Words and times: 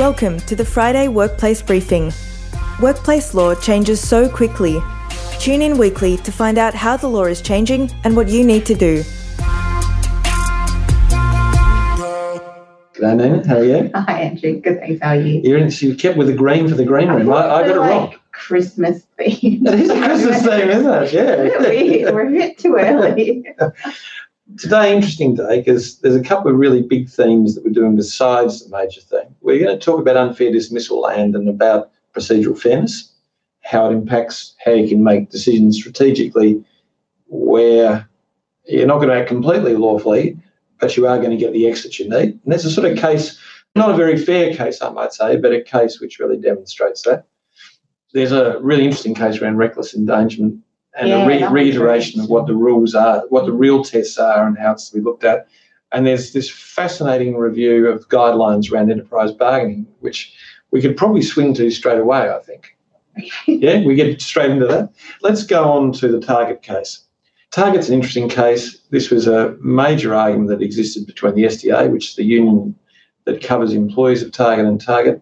Welcome 0.00 0.40
to 0.40 0.56
the 0.56 0.64
Friday 0.64 1.08
Workplace 1.08 1.60
Briefing. 1.60 2.10
Workplace 2.80 3.34
law 3.34 3.54
changes 3.54 4.00
so 4.00 4.30
quickly. 4.30 4.80
Tune 5.38 5.60
in 5.60 5.76
weekly 5.76 6.16
to 6.16 6.32
find 6.32 6.56
out 6.56 6.72
how 6.72 6.96
the 6.96 7.06
law 7.06 7.24
is 7.24 7.42
changing 7.42 7.90
and 8.04 8.16
what 8.16 8.26
you 8.30 8.42
need 8.42 8.64
to 8.64 8.74
do. 8.74 9.02
G'day, 12.94 13.14
Nina. 13.14 13.46
How 13.46 13.58
are 13.58 13.62
you? 13.62 13.90
Hi, 13.94 14.20
Andrew. 14.22 14.58
Good, 14.58 14.78
thanks. 14.78 15.02
How 15.02 15.10
are 15.10 15.20
you? 15.20 15.42
You're 15.44 15.58
in, 15.58 15.70
so 15.70 15.84
you 15.84 15.94
kept 15.94 16.16
with 16.16 16.28
the 16.28 16.34
green 16.34 16.66
for 16.66 16.76
the 16.76 16.86
green 16.86 17.08
room. 17.08 17.30
I, 17.30 17.56
I 17.56 17.68
got 17.68 17.76
it 17.76 17.78
wrong. 17.78 18.14
Christmas 18.32 19.02
theme. 19.18 19.66
It 19.66 19.80
is 19.80 19.90
a 19.90 19.98
Christmas 19.98 20.42
theme, 20.46 20.70
isn't 20.70 20.94
it? 20.94 21.12
Yeah. 21.12 22.10
We're 22.10 22.26
a 22.26 22.30
bit 22.30 22.56
too 22.56 22.74
early. 22.74 23.44
Today, 24.58 24.94
interesting 24.94 25.34
day 25.34 25.58
because 25.58 25.98
there's 26.00 26.16
a 26.16 26.22
couple 26.22 26.50
of 26.50 26.56
really 26.56 26.82
big 26.82 27.08
themes 27.08 27.54
that 27.54 27.64
we're 27.64 27.70
doing 27.70 27.96
besides 27.96 28.64
the 28.64 28.76
major 28.76 29.00
theme. 29.00 29.34
We're 29.40 29.64
going 29.64 29.78
to 29.78 29.84
talk 29.84 30.00
about 30.00 30.16
unfair 30.16 30.50
dismissal 30.50 31.00
land 31.00 31.36
and 31.36 31.48
about 31.48 31.90
procedural 32.14 32.58
fairness, 32.58 33.12
how 33.62 33.88
it 33.88 33.92
impacts 33.92 34.54
how 34.64 34.72
you 34.72 34.88
can 34.88 35.04
make 35.04 35.30
decisions 35.30 35.76
strategically 35.76 36.64
where 37.26 38.08
you're 38.66 38.86
not 38.86 38.96
going 38.96 39.08
to 39.08 39.14
act 39.14 39.28
completely 39.28 39.76
lawfully, 39.76 40.36
but 40.78 40.96
you 40.96 41.06
are 41.06 41.18
going 41.18 41.30
to 41.30 41.36
get 41.36 41.52
the 41.52 41.68
exit 41.68 41.98
you 41.98 42.08
need. 42.08 42.30
And 42.30 42.40
that's 42.46 42.64
a 42.64 42.70
sort 42.70 42.90
of 42.90 42.98
case, 42.98 43.38
not 43.76 43.90
a 43.90 43.96
very 43.96 44.16
fair 44.16 44.54
case, 44.54 44.82
I 44.82 44.90
might 44.90 45.12
say, 45.12 45.36
but 45.36 45.52
a 45.52 45.62
case 45.62 46.00
which 46.00 46.18
really 46.18 46.38
demonstrates 46.38 47.02
that. 47.02 47.26
There's 48.12 48.32
a 48.32 48.58
really 48.60 48.84
interesting 48.84 49.14
case 49.14 49.40
around 49.40 49.58
reckless 49.58 49.94
endangerment 49.94 50.60
and 50.98 51.08
Yeah, 51.08 51.24
a 51.24 51.26
re- 51.26 51.46
reiteration 51.46 52.20
of 52.20 52.28
what 52.28 52.46
the 52.46 52.54
rules 52.54 52.94
are, 52.94 53.24
what 53.28 53.46
the 53.46 53.52
real 53.52 53.84
tests 53.84 54.18
are, 54.18 54.46
and 54.46 54.58
how 54.58 54.72
it's 54.72 54.90
to 54.90 54.96
be 54.96 55.02
looked 55.02 55.24
at. 55.24 55.46
And 55.92 56.06
there's 56.06 56.32
this 56.32 56.50
fascinating 56.50 57.36
review 57.36 57.88
of 57.88 58.08
guidelines 58.08 58.70
around 58.70 58.90
enterprise 58.90 59.32
bargaining, 59.32 59.86
which 60.00 60.32
we 60.70 60.80
could 60.80 60.96
probably 60.96 61.22
swing 61.22 61.54
to 61.54 61.70
straight 61.70 61.98
away, 61.98 62.30
I 62.30 62.38
think. 62.40 62.76
yeah, 63.46 63.84
we 63.84 63.94
get 63.94 64.20
straight 64.20 64.50
into 64.50 64.66
that. 64.66 64.90
Let's 65.20 65.44
go 65.44 65.70
on 65.70 65.92
to 65.94 66.08
the 66.08 66.20
Target 66.20 66.62
case. 66.62 67.04
Target's 67.50 67.88
an 67.88 67.94
interesting 67.94 68.28
case. 68.28 68.78
This 68.90 69.10
was 69.10 69.26
a 69.26 69.56
major 69.60 70.14
argument 70.14 70.48
that 70.50 70.62
existed 70.62 71.06
between 71.06 71.34
the 71.34 71.44
SDA, 71.44 71.90
which 71.90 72.10
is 72.10 72.16
the 72.16 72.24
union 72.24 72.76
that 73.24 73.42
covers 73.42 73.72
employees 73.72 74.22
of 74.22 74.30
Target 74.30 74.66
and 74.66 74.80
Target, 74.80 75.20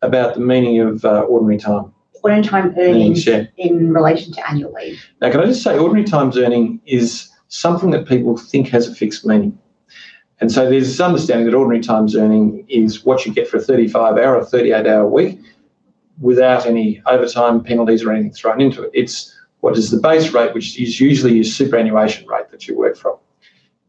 about 0.00 0.34
the 0.34 0.40
meaning 0.40 0.80
of 0.80 1.04
uh, 1.04 1.20
ordinary 1.22 1.58
time. 1.58 1.92
Ordinary 2.26 2.44
time 2.44 2.74
earnings 2.76 3.24
yeah. 3.24 3.44
in 3.56 3.92
relation 3.92 4.32
to 4.32 4.50
annual 4.50 4.72
leave. 4.72 5.00
Now, 5.20 5.30
can 5.30 5.38
I 5.38 5.46
just 5.46 5.62
say, 5.62 5.78
ordinary 5.78 6.04
times 6.04 6.36
earning 6.36 6.80
is 6.84 7.30
something 7.46 7.90
that 7.90 8.08
people 8.08 8.36
think 8.36 8.68
has 8.70 8.88
a 8.88 8.94
fixed 8.94 9.24
meaning. 9.24 9.56
And 10.40 10.50
so 10.50 10.68
there's 10.68 10.88
this 10.88 10.98
understanding 10.98 11.46
that 11.46 11.54
ordinary 11.54 11.84
times 11.84 12.16
earning 12.16 12.66
is 12.68 13.04
what 13.04 13.24
you 13.24 13.32
get 13.32 13.46
for 13.46 13.58
a 13.58 13.60
35 13.60 14.18
hour 14.18 14.36
or 14.36 14.44
38 14.44 14.88
hour 14.88 15.06
week 15.06 15.38
without 16.20 16.66
any 16.66 17.00
overtime 17.06 17.62
penalties 17.62 18.02
or 18.02 18.10
anything 18.10 18.32
thrown 18.32 18.60
into 18.60 18.82
it. 18.82 18.90
It's 18.92 19.32
what 19.60 19.78
is 19.78 19.92
the 19.92 19.98
base 19.98 20.32
rate, 20.32 20.52
which 20.52 20.80
is 20.80 20.98
usually 20.98 21.34
your 21.34 21.44
superannuation 21.44 22.26
rate 22.26 22.50
that 22.50 22.66
you 22.66 22.76
work 22.76 22.96
from. 22.96 23.18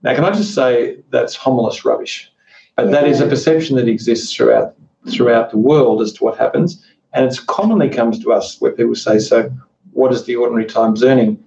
Now, 0.04 0.14
can 0.14 0.26
I 0.26 0.30
just 0.30 0.54
say 0.54 1.00
that's 1.10 1.36
homilous 1.36 1.84
rubbish? 1.84 2.32
But 2.76 2.92
that 2.92 3.08
is 3.08 3.20
a 3.20 3.26
perception 3.26 3.78
that 3.78 3.88
exists 3.88 4.32
throughout 4.32 4.76
throughout 5.10 5.50
the 5.50 5.58
world 5.58 6.02
as 6.02 6.14
to 6.14 6.24
what 6.24 6.38
happens, 6.38 6.86
and 7.14 7.26
it's 7.26 7.40
commonly 7.40 7.90
comes 7.90 8.20
to 8.24 8.32
us 8.34 8.60
where 8.60 8.72
people 8.72 8.96
say, 8.96 9.20
"So, 9.20 9.50
what 9.94 10.14
is 10.14 10.24
the 10.26 10.36
ordinary 10.36 10.66
times 10.66 11.04
earning?" 11.04 11.40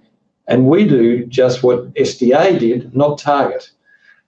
And 0.47 0.67
we 0.67 0.87
do 0.87 1.25
just 1.25 1.63
what 1.63 1.93
SDA 1.95 2.57
did, 2.59 2.95
not 2.95 3.17
Target. 3.17 3.69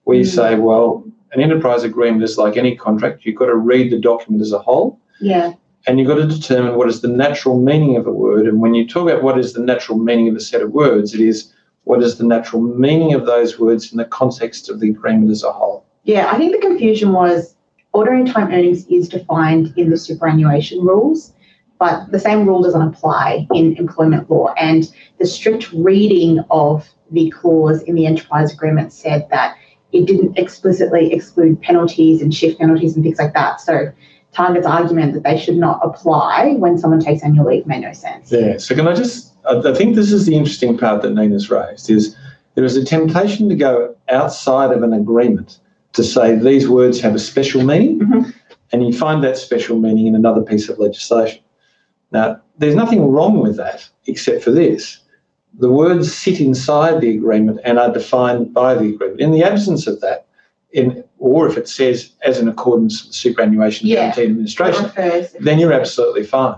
We 0.06 0.20
Mm. 0.20 0.26
say, 0.26 0.56
"Well, 0.56 1.04
an 1.32 1.40
enterprise 1.40 1.82
agreement 1.84 2.22
is 2.22 2.38
like 2.38 2.56
any 2.56 2.76
contract. 2.76 3.24
You've 3.24 3.36
got 3.36 3.46
to 3.46 3.56
read 3.56 3.90
the 3.90 3.98
document 3.98 4.42
as 4.42 4.52
a 4.52 4.58
whole." 4.58 4.98
Yeah. 5.20 5.52
and 5.86 5.98
you've 5.98 6.08
got 6.08 6.14
to 6.14 6.26
determine 6.26 6.76
what 6.76 6.88
is 6.88 7.02
the 7.02 7.08
natural 7.08 7.58
meaning 7.60 7.94
of 7.98 8.06
a 8.06 8.10
word. 8.10 8.46
And 8.48 8.62
when 8.62 8.74
you 8.74 8.88
talk 8.88 9.06
about 9.06 9.22
what 9.22 9.38
is 9.38 9.52
the 9.52 9.60
natural 9.60 9.98
meaning 9.98 10.30
of 10.30 10.34
a 10.34 10.40
set 10.40 10.62
of 10.62 10.72
words, 10.72 11.12
it 11.12 11.20
is 11.20 11.52
what 11.84 12.02
is 12.02 12.16
the 12.16 12.24
natural 12.24 12.62
meaning 12.62 13.12
of 13.12 13.26
those 13.26 13.58
words 13.60 13.92
in 13.92 13.98
the 13.98 14.06
context 14.06 14.70
of 14.70 14.80
the 14.80 14.88
agreement 14.88 15.30
as 15.30 15.44
a 15.44 15.52
whole. 15.52 15.84
Yeah. 16.04 16.30
I 16.32 16.38
think 16.38 16.52
the 16.52 16.66
confusion 16.66 17.12
was 17.12 17.53
ordinary 17.94 18.24
time 18.24 18.48
earnings 18.48 18.86
is 18.88 19.08
defined 19.08 19.72
in 19.76 19.88
the 19.88 19.96
superannuation 19.96 20.80
rules, 20.80 21.32
but 21.78 22.10
the 22.10 22.18
same 22.18 22.46
rule 22.46 22.62
doesn't 22.62 22.82
apply 22.82 23.46
in 23.54 23.76
employment 23.76 24.28
law. 24.28 24.52
And 24.58 24.92
the 25.18 25.26
strict 25.26 25.72
reading 25.72 26.44
of 26.50 26.88
the 27.10 27.30
clause 27.30 27.82
in 27.82 27.94
the 27.94 28.06
enterprise 28.06 28.52
agreement 28.52 28.92
said 28.92 29.26
that 29.30 29.56
it 29.92 30.06
didn't 30.06 30.36
explicitly 30.36 31.12
exclude 31.12 31.62
penalties 31.62 32.20
and 32.20 32.34
shift 32.34 32.58
penalties 32.58 32.96
and 32.96 33.04
things 33.04 33.18
like 33.18 33.32
that. 33.34 33.60
So 33.60 33.92
Target's 34.32 34.66
argument 34.66 35.14
that 35.14 35.22
they 35.22 35.38
should 35.38 35.56
not 35.56 35.78
apply 35.84 36.54
when 36.58 36.76
someone 36.76 36.98
takes 36.98 37.22
annual 37.22 37.46
leave 37.46 37.66
made 37.66 37.82
no 37.82 37.92
sense. 37.92 38.32
Yeah. 38.32 38.56
So 38.58 38.74
can 38.74 38.88
I 38.88 38.94
just? 38.94 39.32
I 39.48 39.72
think 39.72 39.94
this 39.94 40.10
is 40.10 40.26
the 40.26 40.34
interesting 40.34 40.76
part 40.76 41.02
that 41.02 41.12
Nina's 41.12 41.50
raised. 41.50 41.88
Is 41.90 42.16
there 42.54 42.64
is 42.64 42.76
a 42.76 42.84
temptation 42.84 43.48
to 43.48 43.54
go 43.54 43.94
outside 44.08 44.72
of 44.72 44.82
an 44.82 44.92
agreement 44.92 45.60
to 45.94 46.04
say 46.04 46.36
these 46.36 46.68
words 46.68 47.00
have 47.00 47.14
a 47.14 47.18
special 47.18 47.64
meaning, 47.64 48.00
Mhm. 48.00 48.34
and 48.72 48.86
you 48.86 48.92
find 48.92 49.22
that 49.24 49.36
special 49.38 49.78
meaning 49.78 50.06
in 50.06 50.14
another 50.14 50.42
piece 50.42 50.68
of 50.68 50.78
legislation. 50.78 51.40
Now, 52.12 52.40
there's 52.58 52.74
nothing 52.74 53.10
wrong 53.10 53.40
with 53.40 53.56
that 53.56 53.88
except 54.06 54.42
for 54.42 54.50
this. 54.50 54.98
The 55.58 55.70
words 55.70 56.12
sit 56.12 56.40
inside 56.40 57.00
the 57.00 57.14
agreement 57.16 57.60
and 57.64 57.78
are 57.78 57.92
defined 57.92 58.52
by 58.52 58.74
the 58.74 58.88
agreement. 58.94 59.20
In 59.20 59.30
the 59.30 59.44
absence 59.44 59.86
of 59.86 60.00
that, 60.00 60.26
in, 60.72 61.04
or 61.18 61.46
if 61.48 61.56
it 61.56 61.68
says 61.68 62.10
as 62.24 62.40
in 62.40 62.48
accordance 62.48 63.04
with 63.04 63.14
superannuation 63.14 63.86
Yeah. 63.86 63.96
guarantee 64.12 64.24
administration, 64.24 64.90
then 65.40 65.60
you're 65.60 65.72
absolutely 65.72 66.24
fine. 66.24 66.56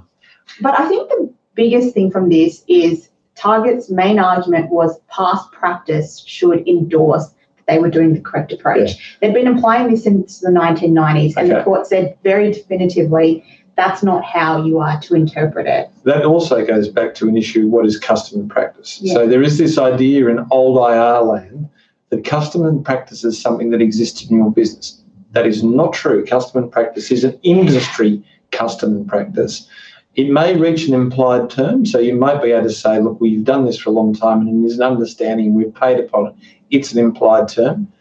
But 0.62 0.80
I 0.80 0.88
think 0.88 1.08
the 1.10 1.28
biggest 1.54 1.92
thing 1.92 2.10
from 2.10 2.30
this 2.30 2.64
is 2.68 3.10
Target's 3.34 3.91
main 3.91 4.18
argument 4.18 4.70
was 4.70 4.98
past 5.08 5.53
practice 5.53 6.22
should 6.26 6.66
endorse 6.66 7.28
they 7.66 7.78
were 7.78 7.91
doing 7.91 8.15
the 8.15 8.21
correct 8.21 8.53
approach. 8.53 9.19
They've 9.21 9.34
been 9.34 9.49
applying 9.49 9.91
this 9.91 10.04
since 10.04 10.41
the 10.41 10.50
1990s, 10.50 11.34
and 11.37 11.50
the 11.50 11.62
court 11.62 11.87
said 11.87 12.16
very 12.22 12.53
definitively 12.53 13.44
that's 13.77 14.03
not 14.03 14.25
how 14.25 14.65
you 14.65 14.78
are 14.78 14.99
to 15.03 15.15
interpret 15.15 15.66
it. 15.66 15.91
that 16.04 16.25
also 16.25 16.65
goes 16.65 16.88
back 16.88 17.15
to 17.15 17.28
an 17.28 17.37
issue 17.37 17.69
what 17.69 17.84
is 17.84 17.99
custom 17.99 18.41
and 18.41 18.50
practice. 18.50 18.99
Yeah. 19.03 19.12
So 19.12 19.27
there 19.27 19.43
is 19.43 19.59
this 19.59 19.77
idea 19.77 20.28
in 20.28 20.47
old 20.50 20.78
IR 20.78 21.21
land 21.21 21.69
that 22.09 22.25
custom 22.25 22.65
and 22.65 22.84
practice 22.84 23.22
is 23.22 23.41
something 23.41 23.71
that 23.71 23.83
exists 23.83 24.28
in 24.28 24.37
your 24.38 24.50
business. 24.50 25.03
That 25.33 25.47
is 25.47 25.62
not 25.62 25.93
true. 25.93 26.25
Custom 26.25 26.62
and 26.62 26.72
practice 26.72 27.10
is 27.10 27.25
an 27.25 27.38
industry 27.43 28.25
custom 28.50 28.97
and 28.97 29.06
practice. 29.06 29.69
It 30.16 30.31
may 30.31 30.56
reach 30.56 30.88
an 30.88 30.94
implied 30.94 31.50
term, 31.50 31.84
so 31.84 31.99
you 31.99 32.16
might 32.16 32.43
be 32.43 32.50
able 32.50 32.66
to 32.69 32.75
say, 32.75 33.00
look, 33.00 33.21
we've 33.21 33.44
done 33.44 33.66
this 33.66 33.78
for 33.78 33.91
a 33.91 33.93
long 33.93 34.15
time 34.15 34.41
and 34.41 34.62
there's 34.62 34.78
an 34.78 34.82
understanding, 34.82 35.53
we've 35.53 35.75
paid 35.75 36.00
upon 36.00 36.28
it. 36.28 36.34
It's 36.71 36.93
an 36.93 36.99
implied 36.99 37.49
term. 37.49 37.93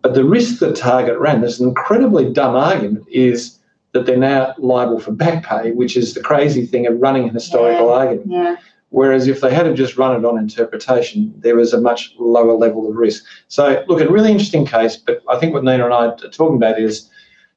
But 0.00 0.14
the 0.14 0.24
risk 0.24 0.60
that 0.60 0.76
Target 0.76 1.18
ran, 1.18 1.40
this 1.40 1.58
incredibly 1.58 2.32
dumb 2.32 2.54
argument, 2.54 3.04
is 3.10 3.58
that 3.92 4.06
they're 4.06 4.16
now 4.16 4.54
liable 4.58 5.00
for 5.00 5.10
back 5.10 5.44
pay, 5.44 5.72
which 5.72 5.96
is 5.96 6.14
the 6.14 6.20
crazy 6.20 6.64
thing 6.64 6.86
of 6.86 7.00
running 7.00 7.28
an 7.28 7.34
historical 7.34 7.88
Yeah. 7.88 7.92
argument. 7.94 8.30
Yeah. 8.30 8.56
Whereas 8.90 9.26
if 9.26 9.40
they 9.40 9.52
had 9.52 9.66
have 9.66 9.74
just 9.74 9.96
run 9.96 10.16
it 10.16 10.24
on 10.24 10.38
interpretation, 10.38 11.34
there 11.38 11.56
was 11.56 11.72
a 11.72 11.80
much 11.80 12.14
lower 12.20 12.56
level 12.56 12.88
of 12.88 12.94
risk. 12.94 13.24
So, 13.48 13.82
look, 13.88 14.00
a 14.00 14.08
really 14.08 14.30
interesting 14.30 14.64
case, 14.64 14.96
but 14.96 15.20
I 15.28 15.36
think 15.38 15.52
what 15.52 15.64
Nina 15.64 15.84
and 15.84 15.92
I 15.92 16.06
are 16.06 16.16
talking 16.30 16.56
about 16.56 16.78
is 16.78 17.10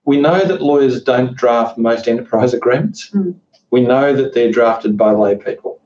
we 0.06 0.20
know 0.20 0.40
that 0.40 0.64
lawyers 0.64 1.04
don't 1.04 1.36
draft 1.36 1.78
most 1.78 2.08
enterprise 2.08 2.56
agreements. 2.56 3.12
Mm. 3.12 3.36
We 3.72 3.82
know 3.82 4.16
that 4.16 4.34
they're 4.34 4.52
drafted 4.52 4.98
by 4.98 5.12
lay 5.12 5.36
people. 5.36 5.80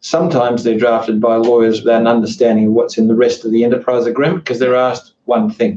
Sometimes 0.00 0.62
they're 0.62 0.78
drafted 0.78 1.20
by 1.20 1.36
lawyers 1.36 1.80
without 1.80 2.00
an 2.00 2.06
understanding 2.06 2.66
of 2.66 2.72
what's 2.72 2.98
in 2.98 3.08
the 3.08 3.14
rest 3.14 3.44
of 3.44 3.50
the 3.50 3.64
enterprise 3.64 4.06
agreement 4.06 4.44
because 4.44 4.58
they're 4.58 4.76
asked 4.76 5.14
one 5.24 5.50
thing. 5.50 5.76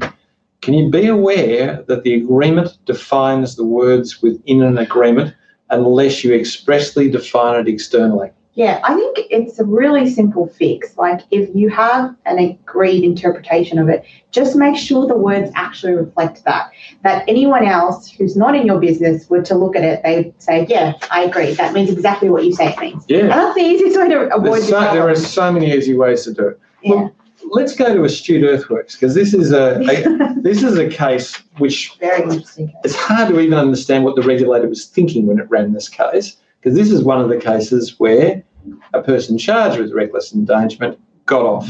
Can 0.62 0.74
you 0.74 0.90
be 0.90 1.06
aware 1.06 1.82
that 1.88 2.04
the 2.04 2.14
agreement 2.14 2.78
defines 2.86 3.56
the 3.56 3.64
words 3.64 4.22
within 4.22 4.62
an 4.62 4.78
agreement 4.78 5.34
unless 5.70 6.22
you 6.22 6.34
expressly 6.34 7.10
define 7.10 7.60
it 7.60 7.68
externally? 7.68 8.30
Yeah, 8.54 8.80
I 8.84 8.94
think 8.94 9.16
it's 9.30 9.58
a 9.58 9.64
really 9.64 10.08
simple 10.10 10.46
fix. 10.46 10.98
Like, 10.98 11.22
if 11.30 11.48
you 11.54 11.70
have 11.70 12.14
an 12.26 12.38
agreed 12.38 13.02
interpretation 13.02 13.78
of 13.78 13.88
it, 13.88 14.04
just 14.30 14.56
make 14.56 14.76
sure 14.76 15.06
the 15.06 15.16
words 15.16 15.50
actually 15.54 15.94
reflect 15.94 16.44
that. 16.44 16.70
That 17.02 17.24
anyone 17.26 17.64
else 17.64 18.10
who's 18.10 18.36
not 18.36 18.54
in 18.54 18.66
your 18.66 18.78
business 18.78 19.30
were 19.30 19.40
to 19.42 19.54
look 19.54 19.74
at 19.74 19.84
it, 19.84 20.02
they'd 20.02 20.34
say, 20.42 20.66
Yeah, 20.68 20.94
I 21.10 21.22
agree. 21.22 21.54
That 21.54 21.72
means 21.72 21.90
exactly 21.90 22.28
what 22.28 22.44
you 22.44 22.52
say 22.52 22.72
it 22.72 22.78
means. 22.78 23.04
Yeah. 23.08 23.20
And 23.20 23.30
that's 23.30 23.54
the 23.54 23.62
easiest 23.62 23.98
way 23.98 24.08
to 24.10 24.34
avoid 24.34 24.62
so, 24.64 24.80
there 24.80 25.08
are 25.08 25.16
so 25.16 25.50
many 25.50 25.72
easy 25.72 25.94
ways 25.94 26.24
to 26.24 26.34
do 26.34 26.48
it. 26.48 26.60
Yeah. 26.82 27.08
Let's 27.52 27.74
go 27.74 27.92
to 27.94 28.04
Astute 28.04 28.44
Earthworks 28.44 28.94
because 28.94 29.14
this 29.14 29.34
is 29.34 29.52
a, 29.52 29.80
a 29.80 30.34
this 30.42 30.62
is 30.62 30.78
a 30.78 30.88
case 30.88 31.36
which 31.58 31.96
Very 31.98 32.22
interesting. 32.22 32.72
it's 32.84 32.94
hard 32.94 33.30
to 33.30 33.40
even 33.40 33.58
understand 33.58 34.04
what 34.04 34.14
the 34.14 34.22
regulator 34.22 34.68
was 34.68 34.84
thinking 34.84 35.26
when 35.26 35.38
it 35.38 35.50
ran 35.50 35.72
this 35.72 35.88
case 35.88 36.36
because 36.62 36.78
this 36.78 36.92
is 36.92 37.02
one 37.02 37.20
of 37.20 37.28
the 37.28 37.36
cases 37.36 37.98
where 37.98 38.42
a 38.94 39.02
person 39.02 39.36
charged 39.36 39.78
with 39.78 39.92
reckless 39.92 40.32
endangerment 40.32 40.98
got 41.26 41.42
off. 41.42 41.68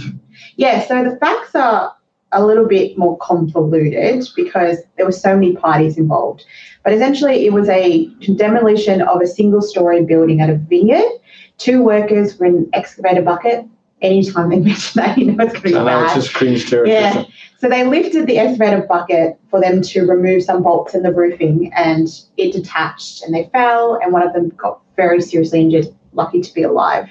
Yeah, 0.57 0.87
so 0.87 1.03
the 1.03 1.17
facts 1.17 1.55
are 1.55 1.97
a 2.33 2.45
little 2.45 2.67
bit 2.67 2.99
more 2.99 3.17
convoluted 3.19 4.27
because 4.37 4.79
there 4.97 5.07
were 5.07 5.13
so 5.13 5.35
many 5.35 5.57
parties 5.57 5.97
involved. 5.97 6.45
But 6.85 6.93
essentially, 6.93 7.47
it 7.47 7.53
was 7.53 7.69
a 7.69 8.07
demolition 8.37 9.03
of 9.03 9.21
a 9.23 9.27
single 9.27 9.63
story 9.63 10.05
building 10.05 10.41
at 10.41 10.51
a 10.51 10.57
vineyard. 10.57 11.11
Two 11.59 11.83
workers 11.83 12.39
were 12.39 12.47
in 12.47 12.57
an 12.57 12.71
excavator 12.73 13.23
bucket. 13.23 13.67
Anytime 14.03 14.51
they 14.51 14.59
mention 14.71 15.01
that, 15.01 15.17
you 15.17 15.33
know 15.33 15.45
it's 15.45 15.53
going 15.53 15.63
to 15.63 15.69
be 15.71 15.75
I 15.77 15.79
know 15.79 15.87
bad. 15.87 16.05
it's 16.05 16.27
just 16.27 16.35
cringe 16.35 16.69
territory. 16.69 16.97
Yeah. 16.97 17.25
So 17.59 17.69
they 17.69 17.87
lifted 17.87 18.27
the 18.27 18.39
excavator 18.39 18.85
bucket 18.89 19.39
for 19.49 19.61
them 19.61 19.81
to 19.83 20.05
remove 20.05 20.43
some 20.43 20.65
bolts 20.65 20.95
in 20.95 21.05
the 21.05 21.13
roofing 21.13 21.73
and 21.77 22.09
it 22.37 22.53
detached 22.53 23.23
and 23.23 23.33
they 23.33 23.49
fell 23.53 24.01
and 24.03 24.13
one 24.13 24.27
of 24.27 24.33
them 24.33 24.49
got 24.57 24.82
very 24.97 25.21
seriously 25.21 25.61
injured, 25.61 25.87
lucky 26.13 26.41
to 26.41 26.53
be 26.55 26.63
alive, 26.63 27.09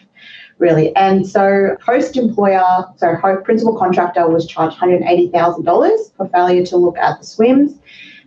really. 0.57 0.95
And 0.95 1.27
so 1.27 1.75
host 1.83 2.17
employer, 2.17 2.85
so 2.97 3.15
principal 3.43 3.77
contractor 3.77 4.27
was 4.29 4.45
charged 4.45 4.77
$180,000 4.77 6.15
for 6.15 6.27
failure 6.29 6.65
to 6.65 6.77
look 6.77 6.97
at 6.97 7.19
the 7.19 7.25
swims. 7.25 7.73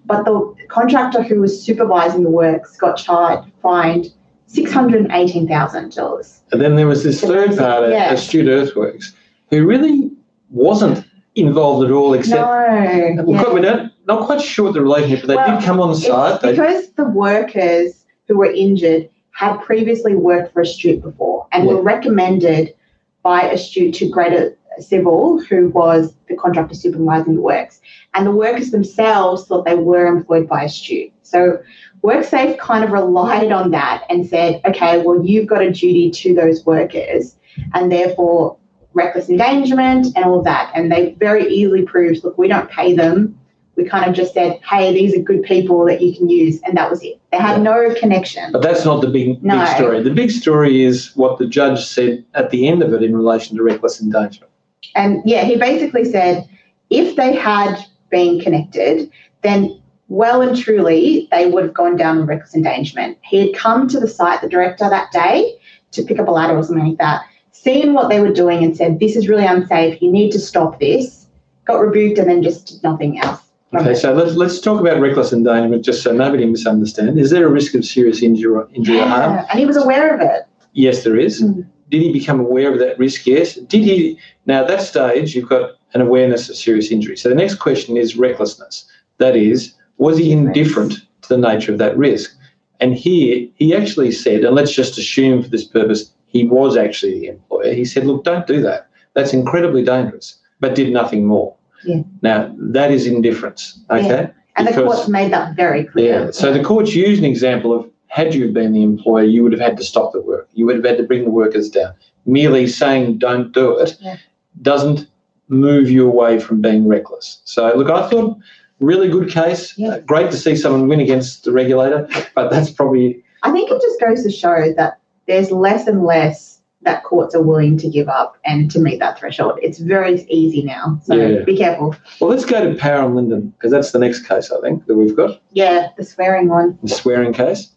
But 0.07 0.25
the 0.25 0.55
contractor 0.69 1.23
who 1.23 1.41
was 1.41 1.63
supervising 1.63 2.25
the 2.25 2.31
works 2.31 2.77
got 2.77 2.97
charged, 2.97 3.51
fined 3.63 4.13
$618,000. 4.49 6.41
And 6.53 6.61
then 6.61 6.77
there 6.77 6.87
was 6.87 7.03
this 7.03 7.21
third 7.21 7.57
part, 7.57 7.91
Yeah. 7.91 8.13
Astute 8.13 8.49
Earthworks, 8.49 9.15
who 9.51 9.67
really 9.67 10.11
wasn't 10.51 11.07
involved 11.35 11.85
at 11.85 11.91
all, 11.91 12.15
except 12.15 12.41
No. 12.41 13.25
we're, 13.25 13.35
yeah. 13.35 13.43
quite, 13.43 13.55
we're 13.55 13.61
not, 13.61 13.91
not 14.07 14.27
quite 14.27 14.41
sure 14.41 14.67
what 14.67 14.75
the 14.75 14.83
relationship, 14.83 15.23
but 15.23 15.29
they 15.29 15.37
Well, 15.37 15.59
did 15.59 15.65
come 15.65 15.81
on 15.81 15.95
site. 15.95 16.41
They, 16.43 16.51
because 16.53 16.91
the 16.93 17.07
workers 17.07 18.05
who 18.29 18.37
were 18.39 18.51
injured 18.53 19.09
had 19.35 19.59
previously 19.59 20.15
worked 20.15 20.53
for 20.53 20.63
Astute 20.63 21.03
before 21.03 21.47
and 21.53 21.67
were 21.67 21.83
recommended 21.83 22.75
by 23.23 23.43
Astute 23.43 23.95
to 23.97 24.09
Greater 24.09 24.57
Civil, 24.79 25.41
who 25.41 25.69
was 25.69 26.15
the 26.29 26.37
contractor 26.37 26.75
supervising 26.75 27.35
the 27.37 27.41
works. 27.41 27.81
And 28.15 28.27
the 28.27 28.33
workers 28.33 28.71
themselves 28.71 29.47
thought 29.47 29.65
they 29.65 29.75
were 29.75 30.07
employed 30.07 30.49
by 30.49 30.65
Astute. 30.65 31.13
So 31.23 31.63
WorkSafe 32.03 32.59
kind 32.59 32.85
of 32.85 32.91
relied 32.91 33.51
on 33.51 33.71
that 33.73 34.05
and 34.09 34.27
said, 34.27 34.61
okay, 34.65 34.99
well, 34.99 35.25
you've 35.25 35.47
got 35.47 35.63
a 35.63 35.73
duty 35.73 36.11
to 36.11 36.35
those 36.35 36.65
workers, 36.67 37.37
and 37.73 37.91
therefore 37.91 38.59
reckless 38.93 39.29
endangerment 39.29 40.07
and 40.15 40.25
all 40.25 40.43
that. 40.43 40.71
And 40.75 40.93
they 40.93 41.15
very 41.15 41.49
easily 41.49 41.83
proved, 41.83 42.23
look, 42.23 42.39
we 42.39 42.47
don't 42.47 42.71
pay 42.71 42.95
them. 42.95 43.39
We 43.77 43.85
kind 43.89 44.09
of 44.09 44.15
just 44.15 44.35
said, 44.35 44.61
hey, 44.69 44.93
these 44.93 45.17
are 45.17 45.21
good 45.21 45.43
people 45.43 45.85
that 45.87 46.01
you 46.01 46.15
can 46.17 46.29
use, 46.29 46.61
and 46.63 46.77
that 46.77 46.89
was 46.91 47.03
it. 47.03 47.21
They 47.33 47.39
had 47.39 47.61
no 47.61 47.93
connection. 47.95 48.53
but 48.53 48.63
that's 48.63 48.85
not 48.85 49.01
the 49.01 49.09
big, 49.09 49.43
No. 49.43 49.59
big 49.59 49.69
story. 49.77 50.03
The 50.03 50.11
big 50.11 50.31
story 50.31 50.85
is 50.85 51.11
what 51.17 51.39
the 51.39 51.47
judge 51.47 51.85
said 51.85 52.25
at 52.35 52.51
the 52.51 52.69
end 52.69 52.83
of 52.83 52.93
it 52.93 53.03
in 53.03 53.17
relation 53.17 53.57
to 53.57 53.63
reckless 53.63 54.01
endangerment. 54.01 54.53
And 54.95 55.23
yeah, 55.25 55.43
he 55.45 55.57
basically 55.57 56.05
said 56.05 56.49
if 56.91 57.17
they 57.17 57.35
had 57.35 57.77
been 58.11 58.41
connected, 58.41 59.11
then 59.43 59.81
well 60.09 60.43
and 60.43 60.57
truly 60.57 61.27
they 61.33 61.51
would 61.51 61.65
have 61.65 61.75
gone 61.75 61.97
down 61.97 62.19
in 62.19 62.27
reckless 62.27 62.55
endangerment. 62.55 63.19
He 63.23 63.47
had 63.47 63.57
come 63.57 63.89
to 63.89 63.99
the 63.99 64.07
site, 64.07 64.41
the 64.41 64.49
director 64.49 64.89
that 64.89 65.11
day, 65.11 65.59
to 65.93 66.03
pick 66.03 66.19
up 66.19 66.29
a 66.29 66.31
ladder 66.31 66.57
or 66.57 66.63
something 66.63 66.87
like 66.87 66.99
that, 66.99 67.23
seen 67.53 67.95
what 67.95 68.09
they 68.09 68.21
were 68.21 68.33
doing 68.33 68.63
and 68.63 68.77
said, 68.77 69.01
This 69.01 69.17
is 69.17 69.29
really 69.29 69.47
unsafe, 69.47 70.01
you 70.03 70.13
need 70.13 70.31
to 70.33 70.39
stop 70.39 70.79
this, 70.79 71.27
got 71.65 71.81
rebuked 71.81 72.19
and 72.19 72.29
then 72.29 72.43
just 72.43 72.67
did 72.67 72.83
nothing 72.83 73.19
else. 73.19 73.41
Okay, 73.77 73.95
so 73.95 74.13
let's, 74.13 74.37
let's 74.37 74.61
talk 74.61 74.81
about 74.81 75.01
reckless 75.01 75.33
endangerment 75.33 75.85
just 75.85 76.03
so 76.03 76.13
nobody 76.13 76.47
misunderstands. 76.47 77.21
Is 77.21 77.31
there 77.31 77.47
a 77.47 77.51
risk 77.51 77.75
of 77.75 77.85
serious 77.85 78.23
injury, 78.23 78.65
injury 78.73 79.01
or 79.01 79.07
harm? 79.07 79.45
And 79.51 79.59
he 79.59 79.67
was 79.67 79.77
aware 79.77 80.15
of 80.15 80.21
it. 80.21 80.43
Yes, 80.73 81.05
there 81.05 81.17
is. 81.17 81.43
Mm. 81.43 81.67
Did 81.91 82.03
he 82.03 82.13
become 82.13 82.41
aware 82.41 82.73
of 82.73 82.79
that 82.79 82.99
risk? 82.99 83.27
Yes. 83.27 83.55
Did 83.55 83.83
he? 83.83 84.19
Now, 84.47 84.63
at 84.63 84.69
that 84.69 84.83
stage, 84.83 85.35
you've 85.35 85.49
got 85.49 85.73
an 85.93 86.01
awareness 86.01 86.49
of 86.49 86.57
serious 86.57 86.91
injury. 86.91 87.17
So 87.17 87.29
the 87.29 87.35
next 87.35 87.57
question 87.57 87.97
is 87.97 88.17
recklessness. 88.17 88.85
That 89.19 89.37
is, 89.37 89.75
was 89.99 90.19
he 90.19 90.33
indifferent 90.33 90.95
to 91.23 91.29
the 91.29 91.39
nature 91.39 91.73
of 91.73 91.79
that 91.79 91.97
risk? 91.97 92.37
And 92.81 92.95
here, 92.95 93.49
he 93.55 93.75
actually 93.75 94.13
said, 94.13 94.45
and 94.45 94.55
let's 94.55 94.73
just 94.73 94.99
assume 94.99 95.43
for 95.43 95.49
this 95.49 95.65
purpose, 95.65 96.13
he 96.27 96.45
was 96.45 96.77
actually 96.77 97.21
the 97.21 97.29
employer. 97.29 97.73
He 97.73 97.85
said, 97.85 98.07
look, 98.07 98.25
don't 98.25 98.47
do 98.47 98.61
that. 98.63 98.89
That's 99.15 99.33
incredibly 99.33 99.85
dangerous, 99.85 100.39
but 100.59 100.75
did 100.75 100.93
nothing 100.93 101.25
more. 101.27 101.57
Yeah. 101.85 102.03
Now, 102.23 102.55
that 102.59 102.91
is 102.91 103.07
indifference. 103.07 103.81
Okay. 103.91 104.07
Yeah. 104.07 104.31
And 104.57 104.69
the 104.69 104.73
court's 104.73 105.09
made 105.09 105.33
that 105.33 105.57
very 105.57 105.85
clear. 105.85 106.25
yeah. 106.27 106.31
So 106.31 106.53
the 106.53 106.63
courts 106.63 106.95
used 106.95 107.19
an 107.23 107.25
example 107.31 107.73
of 107.73 107.91
had 108.07 108.35
you 108.35 108.53
been 108.53 108.73
the 108.73 108.83
employer, 108.83 109.25
you 109.25 109.43
would 109.43 109.51
have 109.53 109.61
had 109.61 109.77
to 109.79 109.83
stop 109.85 110.13
the 110.13 110.21
work. 110.21 110.49
You 110.53 110.65
would 110.67 110.77
have 110.77 110.85
had 110.85 110.97
to 110.99 111.03
bring 111.03 111.25
the 111.25 111.31
workers 111.31 111.69
down. 111.69 111.95
Merely 112.27 112.67
saying 112.69 113.19
don't 113.19 113.53
do 113.53 113.77
it 113.79 113.97
Yeah. 114.01 114.17
doesn't 114.63 115.09
move 115.49 115.91
you 115.91 116.07
away 116.07 116.39
from 116.39 116.61
being 116.61 116.87
reckless. 116.87 117.41
So 117.45 117.73
look, 117.77 117.91
I 117.91 118.09
thought 118.09 118.39
really 118.81 119.09
good 119.09 119.29
case. 119.31 119.77
Yeah. 119.77 119.89
Uh, 119.89 119.99
great 120.01 120.31
to 120.31 120.37
see 120.37 120.55
someone 120.57 120.89
win 120.89 121.01
against 121.01 121.45
the 121.45 121.53
regulator, 121.53 122.09
but 122.35 122.51
that's 122.51 122.71
probably 122.71 123.23
I 123.43 123.51
think 123.51 123.71
it 123.71 123.83
just 123.83 124.01
goes 124.01 124.23
to 124.23 124.31
show 124.31 124.73
that 124.77 124.99
there's 125.27 125.51
less 125.51 125.87
and 125.87 126.05
less 126.05 126.54
that 126.85 127.03
courts 127.05 127.35
are 127.35 127.43
willing 127.43 127.77
to 127.79 127.89
give 127.89 128.09
up 128.09 128.37
and 128.45 128.71
to 128.71 128.79
meet 128.79 128.99
that 129.01 129.19
threshold. 129.19 129.59
It's 129.63 129.79
very 129.79 130.21
easy 130.29 130.63
now. 130.63 131.01
So 131.05 131.15
Yeah. 131.15 131.43
be 131.45 131.57
careful. 131.57 131.95
well. 132.21 132.31
Let's 132.31 132.45
go 132.45 132.69
to 132.71 132.79
Power 132.79 133.05
and 133.05 133.17
Linden 133.17 133.51
because 133.57 133.71
that's 133.71 133.93
the 133.93 133.99
next 133.99 134.27
case 134.27 134.51
I 134.53 134.61
think 134.61 134.87
that 134.87 134.95
we've 134.95 135.17
got 135.17 135.41
Yeah, 135.53 135.89
the 135.97 136.05
swearing 136.05 136.49
one. 136.49 136.79
the 136.83 136.89
swearing 136.89 137.33
case. 137.33 137.71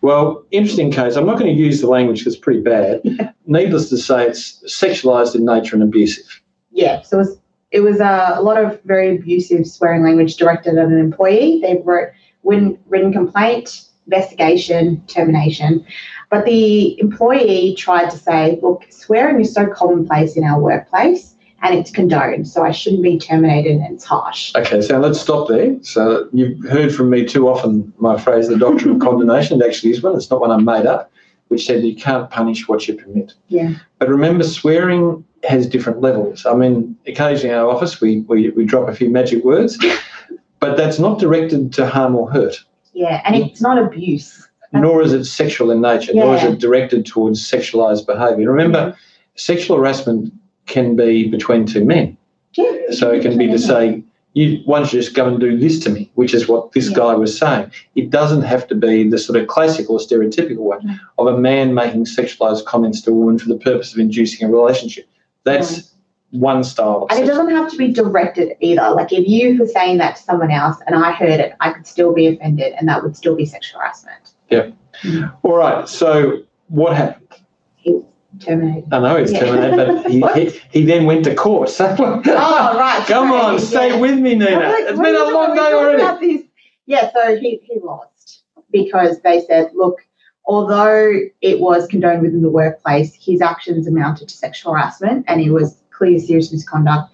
Well, 0.00 0.44
interesting 0.52 0.90
case. 0.92 1.16
I'm 1.16 1.26
not 1.26 1.38
going 1.38 1.54
to 1.54 1.60
use 1.60 1.80
the 1.80 1.88
language 1.88 2.20
because 2.20 2.34
it's 2.34 2.40
pretty 2.42 2.60
bad. 2.60 3.00
Needless 3.46 3.88
to 3.90 3.96
say, 3.96 4.26
it's 4.26 4.62
sexualised 4.66 5.34
in 5.34 5.44
nature 5.44 5.74
and 5.74 5.82
abusive. 5.82 6.40
Yeah, 6.70 7.02
so 7.02 7.16
it 7.16 7.20
was, 7.20 7.38
it 7.72 7.80
was 7.80 8.00
uh, 8.00 8.32
a 8.36 8.42
lot 8.42 8.62
of 8.62 8.80
very 8.84 9.16
abusive 9.16 9.66
swearing 9.66 10.04
language 10.04 10.36
directed 10.36 10.78
at 10.78 10.84
an 10.86 10.98
employee. 10.98 11.60
They 11.62 11.80
wrote 11.84 12.10
written, 12.44 12.78
written 12.88 13.12
complaint, 13.12 13.86
investigation, 14.06 15.02
termination. 15.08 15.84
But 16.30 16.44
the 16.44 17.00
employee 17.00 17.74
tried 17.76 18.10
to 18.10 18.18
say, 18.18 18.58
look, 18.62 18.86
swearing 18.90 19.40
is 19.40 19.52
so 19.52 19.66
commonplace 19.66 20.36
in 20.36 20.44
our 20.44 20.60
workplace 20.60 21.34
and 21.62 21.74
it's 21.74 21.90
condoned, 21.90 22.46
so 22.46 22.62
I 22.62 22.70
shouldn't 22.70 23.02
be 23.02 23.18
terminated 23.18 23.76
and 23.76 23.94
it's 23.94 24.04
harsh. 24.04 24.54
Okay, 24.54 24.80
so 24.80 24.98
let's 24.98 25.20
stop 25.20 25.48
there. 25.48 25.76
So 25.82 26.28
you've 26.32 26.62
heard 26.68 26.94
from 26.94 27.10
me 27.10 27.24
too 27.24 27.48
often 27.48 27.92
my 27.98 28.18
phrase, 28.18 28.48
the 28.48 28.58
doctrine 28.58 28.96
of 28.96 29.00
condonation. 29.08 29.60
It 29.60 29.66
actually 29.66 29.92
is 29.92 30.02
one. 30.02 30.14
It's 30.16 30.30
not 30.30 30.40
one 30.40 30.50
I 30.50 30.58
made 30.58 30.86
up, 30.86 31.10
which 31.48 31.66
said 31.66 31.82
you 31.82 31.96
can't 31.96 32.30
punish 32.30 32.68
what 32.68 32.86
you 32.86 32.94
permit. 32.94 33.34
Yeah. 33.48 33.74
But 33.98 34.08
remember, 34.08 34.44
swearing 34.44 35.24
has 35.44 35.66
different 35.66 36.00
levels. 36.00 36.46
I 36.46 36.54
mean, 36.54 36.96
occasionally 37.06 37.54
in 37.54 37.60
our 37.60 37.70
office 37.70 38.00
we, 38.00 38.20
we, 38.20 38.50
we 38.50 38.64
drop 38.64 38.88
a 38.88 38.94
few 38.94 39.08
magic 39.08 39.44
words, 39.44 39.78
but 40.60 40.76
that's 40.76 40.98
not 40.98 41.18
directed 41.18 41.72
to 41.74 41.86
harm 41.86 42.16
or 42.16 42.30
hurt, 42.30 42.56
Yeah, 42.92 43.22
and 43.24 43.36
it's 43.36 43.60
not 43.60 43.78
abuse. 43.78 44.47
Nor 44.72 45.02
is 45.02 45.12
it 45.12 45.24
sexual 45.24 45.70
in 45.70 45.80
nature, 45.80 46.12
nor 46.14 46.36
is 46.36 46.44
it 46.44 46.58
directed 46.58 47.06
towards 47.06 47.40
sexualized 47.40 48.06
behavior. 48.06 48.50
Remember, 48.50 48.90
mm-hmm. 48.90 48.98
sexual 49.36 49.76
harassment 49.76 50.32
can 50.66 50.96
be 50.96 51.28
between 51.28 51.66
two 51.66 51.84
men. 51.84 52.16
Yeah. 52.54 52.72
So 52.90 53.10
it 53.10 53.22
can 53.22 53.38
be 53.38 53.46
to 53.48 53.58
say, 53.58 54.02
you 54.34 54.60
why 54.66 54.78
don't 54.78 54.92
you 54.92 55.00
just 55.00 55.14
go 55.14 55.26
and 55.26 55.40
do 55.40 55.58
this 55.58 55.78
to 55.80 55.90
me, 55.90 56.10
which 56.14 56.34
is 56.34 56.48
what 56.48 56.72
this 56.72 56.90
Yeah. 56.90 56.96
guy 56.96 57.14
was 57.14 57.36
saying. 57.36 57.70
It 57.94 58.10
doesn't 58.10 58.42
have 58.42 58.66
to 58.68 58.74
be 58.74 59.08
the 59.08 59.18
sort 59.18 59.38
of 59.40 59.48
classical 59.48 59.96
or 59.96 59.98
stereotypical 59.98 60.58
one 60.58 60.80
No. 60.84 60.94
of 61.18 61.34
a 61.34 61.38
man 61.38 61.74
making 61.74 62.04
sexualized 62.04 62.64
comments 62.64 63.00
to 63.02 63.10
a 63.10 63.14
woman 63.14 63.38
for 63.38 63.48
the 63.48 63.56
purpose 63.56 63.92
of 63.92 63.98
inducing 63.98 64.46
a 64.46 64.52
relationship. 64.52 65.06
That's 65.44 65.92
one 66.30 66.62
style. 66.62 67.04
Of 67.04 67.16
And 67.16 67.24
it 67.24 67.26
doesn't 67.26 67.50
have 67.50 67.70
to 67.70 67.76
be 67.76 67.92
directed 67.92 68.54
either. 68.60 68.90
Like 68.90 69.12
if 69.12 69.26
you 69.26 69.58
were 69.58 69.66
saying 69.66 69.98
that 69.98 70.16
to 70.16 70.22
someone 70.22 70.50
else 70.50 70.76
and 70.86 70.94
I 70.94 71.12
heard 71.12 71.40
it, 71.40 71.54
I 71.60 71.72
could 71.72 71.86
still 71.86 72.12
be 72.12 72.26
offended 72.26 72.74
and 72.78 72.86
that 72.88 73.02
would 73.02 73.16
still 73.16 73.34
be 73.34 73.46
sexual 73.46 73.80
harassment. 73.80 74.34
All 74.52 75.56
right. 75.56 75.88
So 75.88 76.42
what 76.68 76.96
happened? 76.96 77.28
He 77.76 78.00
terminated. 78.40 78.92
I 78.92 78.98
know 79.00 79.16
it's 79.16 79.32
Yeah. 79.32 79.40
terminated, 79.40 79.76
but 79.76 80.10
he, 80.10 80.20
he, 80.34 80.60
he 80.80 80.84
then 80.84 81.06
went 81.06 81.24
to 81.24 81.34
court. 81.34 81.68
So 81.68 81.86
Oh, 81.98 82.78
right. 82.78 83.04
Come 83.06 83.28
sorry, 83.28 83.40
on, 83.40 83.58
stay 83.58 84.00
with 84.00 84.18
me, 84.18 84.34
Nina. 84.34 84.50
Like, 84.60 84.84
it's 84.88 84.98
been 85.00 85.16
a 85.16 85.24
long 85.30 85.54
day 85.54 85.72
already. 85.72 86.50
Yeah, 86.86 87.10
so 87.12 87.36
he, 87.36 87.60
he 87.64 87.80
lost 87.80 88.42
because 88.70 89.20
they 89.20 89.42
said, 89.42 89.70
look, 89.74 89.98
although 90.46 91.12
it 91.42 91.60
was 91.60 91.86
condoned 91.86 92.22
within 92.22 92.40
the 92.42 92.48
workplace, 92.50 93.14
his 93.14 93.42
actions 93.42 93.86
amounted 93.86 94.28
to 94.28 94.36
sexual 94.36 94.72
harassment 94.72 95.24
and 95.28 95.40
it 95.42 95.50
was 95.50 95.82
clearly 95.90 96.18
serious 96.18 96.50
misconduct 96.50 97.12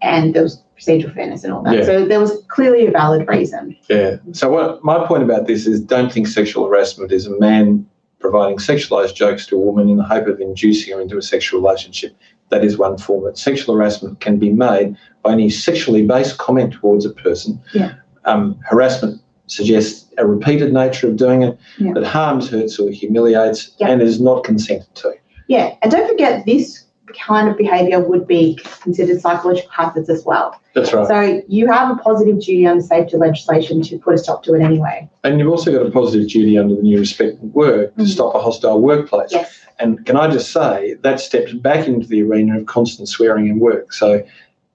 and 0.00 0.34
there 0.34 0.42
was 0.42 0.62
procedural 0.78 1.14
fairness 1.14 1.44
and 1.44 1.52
all 1.52 1.62
that. 1.62 1.74
Yeah. 1.74 1.84
So 1.84 2.04
there 2.04 2.20
was 2.20 2.32
clearly 2.48 2.86
a 2.86 2.90
valid 2.90 3.26
reason. 3.28 3.76
Yeah. 3.88 4.16
So 4.32 4.48
what 4.50 4.82
my 4.84 5.04
point 5.06 5.22
about 5.22 5.46
this 5.46 5.66
is 5.66 5.80
don't 5.80 6.12
think 6.12 6.26
sexual 6.28 6.66
harassment 6.66 7.12
is 7.12 7.26
a 7.26 7.38
man 7.38 7.86
providing 8.20 8.58
sexualized 8.58 9.14
jokes 9.14 9.46
to 9.46 9.56
a 9.56 9.60
woman 9.60 9.88
in 9.88 9.96
the 9.96 10.02
hope 10.04 10.26
of 10.26 10.40
inducing 10.40 10.92
her 10.94 11.00
into 11.00 11.16
a 11.16 11.22
sexual 11.22 11.60
relationship. 11.60 12.16
That 12.50 12.64
is 12.64 12.78
one 12.78 12.96
form. 12.98 13.24
But 13.24 13.36
sexual 13.38 13.74
harassment 13.74 14.20
can 14.20 14.38
be 14.38 14.50
made 14.50 14.96
by 15.22 15.32
any 15.32 15.50
sexually 15.50 16.06
based 16.06 16.38
comment 16.38 16.72
towards 16.74 17.04
a 17.04 17.10
person. 17.10 17.60
Yeah. 17.74 17.94
Um, 18.24 18.58
harassment 18.68 19.20
suggests 19.46 20.06
a 20.18 20.26
repeated 20.26 20.72
nature 20.72 21.08
of 21.08 21.16
doing 21.16 21.42
it 21.42 21.58
Yeah. 21.78 21.92
that 21.94 22.04
harms, 22.04 22.50
hurts, 22.50 22.78
or 22.78 22.90
humiliates 22.90 23.70
Yeah. 23.78 23.88
and 23.88 24.02
is 24.02 24.20
not 24.20 24.44
consented 24.44 24.92
to. 24.96 25.14
Yeah, 25.48 25.74
and 25.80 25.90
don't 25.90 26.06
forget 26.08 26.44
this 26.44 26.84
kind 27.14 27.48
of 27.48 27.56
behaviour 27.56 28.00
would 28.00 28.26
be 28.26 28.58
considered 28.82 29.20
psychological 29.20 29.70
hazards 29.70 30.08
as 30.08 30.24
well. 30.24 30.60
That's 30.74 30.92
right. 30.92 31.06
So 31.06 31.42
you 31.48 31.66
have 31.66 31.90
a 31.96 32.00
positive 32.00 32.36
duty 32.40 32.66
under 32.66 32.82
safety 32.82 33.16
legislation 33.16 33.82
to 33.82 33.98
put 33.98 34.14
a 34.14 34.18
stop 34.18 34.42
to 34.44 34.54
it 34.54 34.60
anyway. 34.62 35.08
and 35.24 35.38
you've 35.38 35.48
also 35.50 35.72
got 35.72 35.86
a 35.86 35.90
positive 35.90 36.28
duty 36.28 36.56
under 36.58 36.74
the 36.76 36.82
new 36.82 36.98
Respect 36.98 37.34
at 37.38 37.44
Work 37.44 37.94
to 37.96 38.02
Mhm. 38.02 38.06
stop 38.06 38.34
a 38.34 38.38
hostile 38.38 38.80
workplace. 38.80 39.30
Yes. 39.32 39.58
And 39.78 40.04
can 40.06 40.16
I 40.16 40.28
just 40.28 40.50
say 40.52 40.96
that 41.02 41.20
steps 41.20 41.52
back 41.52 41.86
into 41.86 42.06
the 42.08 42.22
arena 42.22 42.58
of 42.58 42.66
constant 42.66 43.08
swearing 43.08 43.46
in 43.46 43.58
work. 43.60 43.92
So 43.92 44.22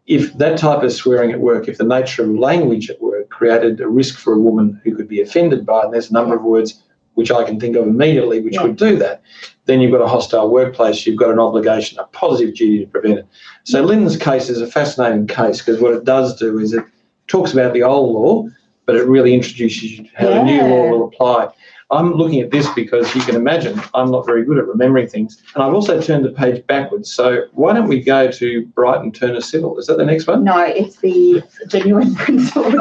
if 0.06 0.38
that 0.38 0.58
type 0.58 0.84
of 0.84 0.92
swearing 0.92 1.32
at 1.32 1.40
work, 1.40 1.68
if 1.68 1.78
the 1.78 1.86
nature 1.86 2.24
of 2.24 2.38
language 2.38 2.90
at 2.90 3.02
work 3.02 3.30
created 3.30 3.80
a 3.82 3.88
risk 3.88 4.18
for 4.20 4.34
a 4.34 4.40
woman 4.40 4.80
who 4.84 4.96
could 4.96 5.08
be 5.08 5.22
offended 5.22 5.66
by 5.66 5.80
it, 5.80 5.86
and 5.86 5.94
there's 5.94 6.10
a 6.10 6.14
number 6.14 6.36
of 6.36 6.44
words 6.44 6.83
which 7.16 7.32
I 7.32 7.44
can 7.44 7.60
think 7.60 7.76
of 7.76 7.88
immediately 7.88 8.42
which 8.42 8.56
Yeah. 8.56 8.64
would 8.64 8.76
do 8.76 8.96
that, 8.98 9.22
then 9.66 9.80
you've 9.82 9.92
got 9.92 10.02
a 10.02 10.08
hostile 10.08 10.50
workplace, 10.50 11.06
you've 11.06 11.18
got 11.20 11.30
an 11.30 11.40
obligation, 11.40 12.00
a 12.00 12.04
positive 12.06 12.56
duty 12.56 12.80
to 12.80 12.88
prevent 12.88 13.20
it. 13.20 13.26
So 13.64 13.82
Lynn's 13.82 14.18
case 14.18 14.50
is 14.50 14.62
a 14.62 14.68
fascinating 14.68 15.28
case 15.28 15.60
because 15.60 15.80
what 15.82 15.94
it 15.94 16.04
does 16.04 16.38
do 16.38 16.60
is 16.60 16.74
it 16.74 16.84
talks 17.28 17.54
about 17.54 17.74
the 17.74 17.84
old 17.84 18.14
law, 18.14 18.48
but 18.86 18.96
it 18.96 19.08
really 19.08 19.34
introduces 19.34 19.84
you 19.84 20.04
to 20.04 20.10
how 20.16 20.28
the 20.30 20.44
new 20.44 20.62
law 20.62 20.90
will 20.90 21.06
apply. 21.06 21.50
I'm 21.94 22.14
looking 22.14 22.42
at 22.42 22.50
this 22.50 22.68
because 22.74 23.14
you 23.16 23.22
can 23.22 23.36
imagine 23.36 23.80
I'm 23.94 24.10
not 24.10 24.26
very 24.26 24.44
good 24.44 24.58
at 24.58 24.66
remembering 24.68 25.08
things. 25.08 25.42
And 25.54 25.64
I've 25.64 25.74
also 25.74 26.02
turned 26.02 26.26
the 26.26 26.32
page 26.32 26.66
backwards. 26.66 27.14
So 27.14 27.46
why 27.54 27.74
don't 27.74 27.88
we 27.88 28.02
go 28.02 28.32
to 28.32 28.66
Brighton 28.68 29.12
Turner 29.12 29.42
Civil? 29.42 29.78
Is 29.78 29.86
that 29.88 29.98
the 29.98 30.06
next 30.06 30.26
one? 30.26 30.44
No, 30.44 30.58
it's 30.60 30.98
the 30.98 31.44
genuine 31.68 32.16
principles. 32.24 32.74
of. 32.74 32.80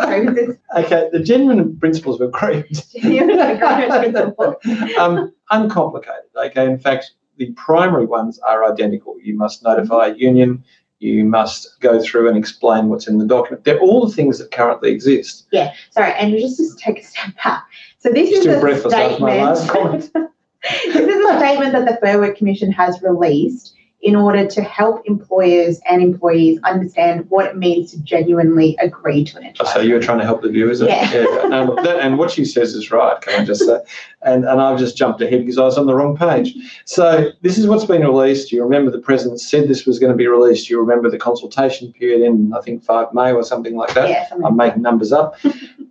Okay, 0.84 1.08
the 1.12 1.22
genuine 1.22 1.76
principles 1.78 2.20
of 2.20 2.28
agreement. 2.28 2.66
It's 2.70 2.86
genuine 2.92 3.38
agreement 3.38 4.34
principle. 4.34 4.56
um, 4.98 5.32
uncomplicated. 5.50 6.24
Okay, 6.34 6.64
in 6.64 6.78
fact, 6.78 7.12
the 7.36 7.52
primary 7.52 8.06
ones 8.06 8.38
are 8.40 8.64
identical. 8.70 9.16
You 9.22 9.36
must 9.36 9.62
notify 9.62 10.08
a 10.08 10.14
union. 10.14 10.64
You 11.02 11.24
must 11.24 11.80
go 11.80 12.00
through 12.00 12.28
and 12.28 12.38
explain 12.38 12.88
what's 12.88 13.08
in 13.08 13.18
the 13.18 13.26
document. 13.26 13.64
They're 13.64 13.80
all 13.80 14.06
the 14.06 14.14
things 14.14 14.38
that 14.38 14.52
currently 14.52 14.92
exist. 14.92 15.48
Yeah, 15.50 15.74
sorry, 15.90 16.12
and 16.12 16.32
just 16.38 16.58
to 16.58 16.76
take 16.76 17.00
a 17.00 17.04
step 17.04 17.34
back. 17.42 17.64
So 17.98 18.10
this 18.10 18.30
is 18.30 18.42
Still 18.42 18.58
a 18.58 18.60
breathless 18.60 18.94
after 18.94 19.20
my 19.20 19.42
last 19.42 19.68
statement. 19.68 20.12
this 20.14 20.96
is 20.96 21.26
a 21.28 21.38
statement 21.38 21.72
that 21.72 21.88
the 21.88 21.98
Fair 22.00 22.20
Work 22.20 22.36
Commission 22.36 22.70
has 22.70 23.02
released 23.02 23.74
in 24.02 24.16
order 24.16 24.44
to 24.44 24.62
help 24.62 25.00
employers 25.06 25.80
and 25.88 26.02
employees 26.02 26.58
understand 26.64 27.24
what 27.30 27.46
it 27.46 27.56
means 27.56 27.92
to 27.92 28.02
genuinely 28.02 28.76
agree 28.80 29.22
to 29.22 29.38
an 29.38 29.54
oh, 29.60 29.64
So 29.64 29.80
you 29.80 29.94
were 29.94 30.00
trying 30.00 30.18
to 30.18 30.24
help 30.24 30.42
the 30.42 30.48
viewers. 30.48 30.80
Yeah. 30.80 31.08
No, 31.48 31.64
look, 31.64 31.84
that, 31.84 32.00
and 32.00 32.18
what 32.18 32.32
she 32.32 32.44
says 32.44 32.74
is 32.74 32.90
right. 32.90 33.20
Can 33.20 33.40
I 33.40 33.44
just 33.44 33.64
say? 33.64 33.78
And 34.22 34.44
and 34.44 34.60
I've 34.60 34.78
just 34.78 34.96
jumped 34.96 35.20
ahead 35.20 35.40
because 35.40 35.56
I 35.56 35.62
was 35.62 35.78
on 35.78 35.86
the 35.86 35.94
wrong 35.94 36.16
page. 36.16 36.54
So 36.84 37.30
this 37.42 37.58
is 37.58 37.68
what's 37.68 37.84
been 37.84 38.02
released. 38.02 38.50
You 38.50 38.64
remember 38.64 38.90
the 38.90 38.98
president 38.98 39.40
said 39.40 39.68
this 39.68 39.86
was 39.86 40.00
going 40.00 40.10
to 40.10 40.16
be 40.16 40.26
released. 40.26 40.68
You 40.68 40.80
remember 40.80 41.08
the 41.08 41.18
consultation 41.18 41.92
period 41.92 42.22
in 42.22 42.52
I 42.54 42.60
think 42.60 42.82
five 42.82 43.14
May 43.14 43.32
or 43.32 43.44
something 43.44 43.76
like 43.76 43.94
that. 43.94 44.08
yeah, 44.08 44.28
I'm 44.44 44.56
making 44.56 44.82
numbers 44.82 45.12
up. 45.12 45.36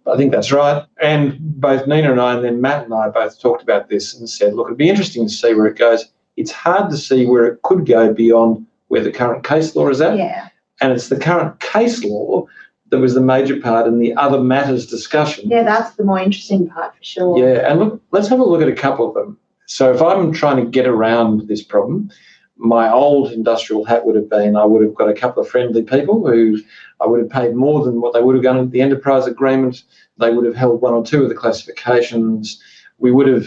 I 0.06 0.18
think 0.18 0.32
that's 0.32 0.52
right. 0.52 0.84
And 1.02 1.38
both 1.40 1.88
Nina 1.88 2.12
and 2.12 2.20
I, 2.20 2.36
and 2.36 2.44
then 2.44 2.60
Matt 2.60 2.86
and 2.86 2.94
I 2.94 3.08
both 3.10 3.40
talked 3.40 3.64
about 3.64 3.88
this 3.88 4.14
and 4.16 4.30
said, 4.30 4.54
look, 4.54 4.68
it'd 4.68 4.78
be 4.78 4.90
interesting 4.90 5.28
to 5.28 5.34
see 5.34 5.54
where 5.54 5.68
it 5.68 5.78
goes. 5.78 6.12
It's 6.42 6.52
hard 6.52 6.90
to 6.90 6.98
see 6.98 7.28
where 7.28 7.46
it 7.46 7.62
could 7.62 7.86
go 7.86 8.12
beyond 8.12 8.66
where 8.88 9.04
the 9.04 9.12
current 9.12 9.44
case 9.44 9.76
law 9.76 9.90
is 9.90 10.02
at. 10.02 10.18
Yeah, 10.18 10.50
And 10.82 10.92
it's 10.92 11.10
the 11.10 11.20
current 11.20 11.60
case 11.60 12.04
law 12.04 12.48
that 12.90 12.98
was 12.98 13.14
the 13.14 13.22
major 13.22 13.60
part 13.60 13.86
in 13.86 14.00
the 14.00 14.16
other 14.16 14.42
matters 14.42 14.88
discussion. 14.88 15.48
yeah, 15.52 15.62
that's 15.62 15.96
the 15.98 16.04
more 16.04 16.18
interesting 16.20 16.68
part 16.68 16.98
for 16.98 17.04
sure. 17.04 17.38
Yeah, 17.38 17.70
and 17.70 17.80
look, 17.80 18.02
let's 18.10 18.28
have 18.30 18.40
a 18.40 18.44
look 18.44 18.64
at 18.64 18.68
a 18.68 18.74
couple 18.74 19.08
of 19.08 19.14
them. 19.14 19.38
So 19.68 19.94
if 19.94 20.02
I'm 20.02 20.34
trying 20.34 20.58
to 20.58 20.66
get 20.70 20.88
around 20.88 21.48
this 21.48 21.62
problem, 21.62 22.10
my 22.58 22.92
old 22.92 23.32
industrial 23.32 23.86
hat 23.86 24.04
would 24.08 24.16
have 24.16 24.30
been 24.30 24.56
I 24.56 24.66
would 24.66 24.82
have 24.82 24.96
got 24.96 25.10
a 25.10 25.14
couple 25.14 25.44
of 25.44 25.48
friendly 25.50 25.84
people 25.84 26.26
who 26.28 26.58
I 27.00 27.06
would 27.06 27.20
have 27.20 27.30
paid 27.30 27.54
more 27.54 27.86
than 27.86 28.02
what 28.02 28.14
they 28.14 28.22
would 28.22 28.36
have 28.36 28.44
done 28.44 28.58
at 28.58 28.72
the 28.72 28.82
enterprise 28.82 29.28
agreement. 29.28 29.84
They 30.18 30.32
would 30.32 30.46
have 30.46 30.56
held 30.56 30.82
one 30.82 30.96
or 30.96 31.06
two 31.06 31.22
of 31.22 31.30
the 31.30 31.36
classifications. 31.36 32.60
We 32.98 33.12
would 33.12 33.28
have 33.28 33.46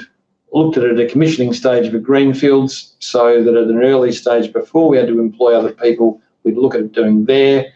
looked 0.54 0.76
at 0.76 0.84
it 0.84 0.92
at 0.92 1.06
a 1.06 1.10
commissioning 1.10 1.52
stage 1.52 1.86
of 1.86 1.94
a 1.94 1.98
greenfields 1.98 2.94
so 3.00 3.42
that 3.42 3.54
at 3.54 3.68
an 3.68 3.82
early 3.82 4.12
stage 4.12 4.52
before 4.52 4.88
we 4.88 4.96
had 4.96 5.08
to 5.08 5.18
employ 5.18 5.52
other 5.54 5.72
people, 5.72 6.20
we'd 6.44 6.56
look 6.56 6.74
at 6.74 6.80
it 6.80 6.92
doing 6.92 7.24
there. 7.24 7.72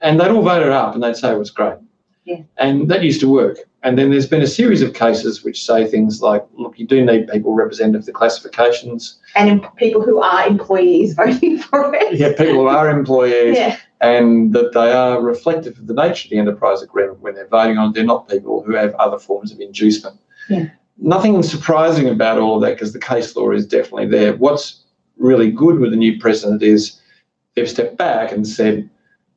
And 0.00 0.18
they'd 0.18 0.30
all 0.30 0.42
vote 0.42 0.62
it 0.62 0.72
up 0.72 0.94
and 0.94 1.02
they'd 1.02 1.16
say 1.16 1.32
it 1.32 1.38
was 1.38 1.50
great. 1.50 1.76
Yeah. 2.24 2.42
And 2.56 2.88
that 2.88 3.02
used 3.02 3.20
to 3.20 3.28
work. 3.28 3.58
And 3.82 3.98
then 3.98 4.10
there's 4.10 4.28
been 4.28 4.42
a 4.42 4.46
series 4.46 4.80
of 4.80 4.94
cases 4.94 5.44
which 5.44 5.64
say 5.64 5.86
things 5.86 6.22
like, 6.22 6.46
look, 6.54 6.78
you 6.78 6.86
do 6.86 7.04
need 7.04 7.28
people 7.28 7.52
representative 7.52 8.00
of 8.00 8.06
the 8.06 8.12
classifications. 8.12 9.18
And 9.34 9.64
people 9.76 10.02
who 10.02 10.22
are 10.22 10.46
employees 10.46 11.14
voting 11.16 11.58
for 11.58 11.92
it. 11.94 12.14
Yeah, 12.14 12.30
people 12.30 12.54
who 12.54 12.68
are 12.68 12.88
employees 12.88 13.58
Yeah, 13.58 13.76
and 14.00 14.52
that 14.52 14.72
they 14.72 14.92
are 14.92 15.20
reflective 15.20 15.78
of 15.78 15.86
the 15.86 15.94
nature 15.94 16.26
of 16.26 16.30
the 16.30 16.38
enterprise 16.38 16.80
agreement 16.80 17.20
when 17.20 17.34
they're 17.34 17.48
voting 17.48 17.76
on 17.76 17.90
it. 17.90 17.94
They're 17.94 18.04
not 18.04 18.28
people 18.28 18.62
who 18.62 18.74
have 18.74 18.94
other 18.94 19.18
forms 19.18 19.52
of 19.52 19.60
inducement. 19.60 20.18
Yeah. 20.48 20.68
Nothing 20.98 21.42
surprising 21.42 22.08
about 22.08 22.38
all 22.38 22.56
of 22.56 22.62
that 22.62 22.74
because 22.74 22.92
the 22.92 22.98
case 22.98 23.34
law 23.34 23.50
is 23.50 23.66
definitely 23.66 24.06
there. 24.06 24.36
What's 24.36 24.84
really 25.16 25.50
good 25.50 25.78
with 25.78 25.90
the 25.90 25.96
new 25.96 26.18
president 26.20 26.62
is 26.62 27.00
they've 27.54 27.68
stepped 27.68 27.96
back 27.96 28.32
and 28.32 28.46
said, 28.46 28.88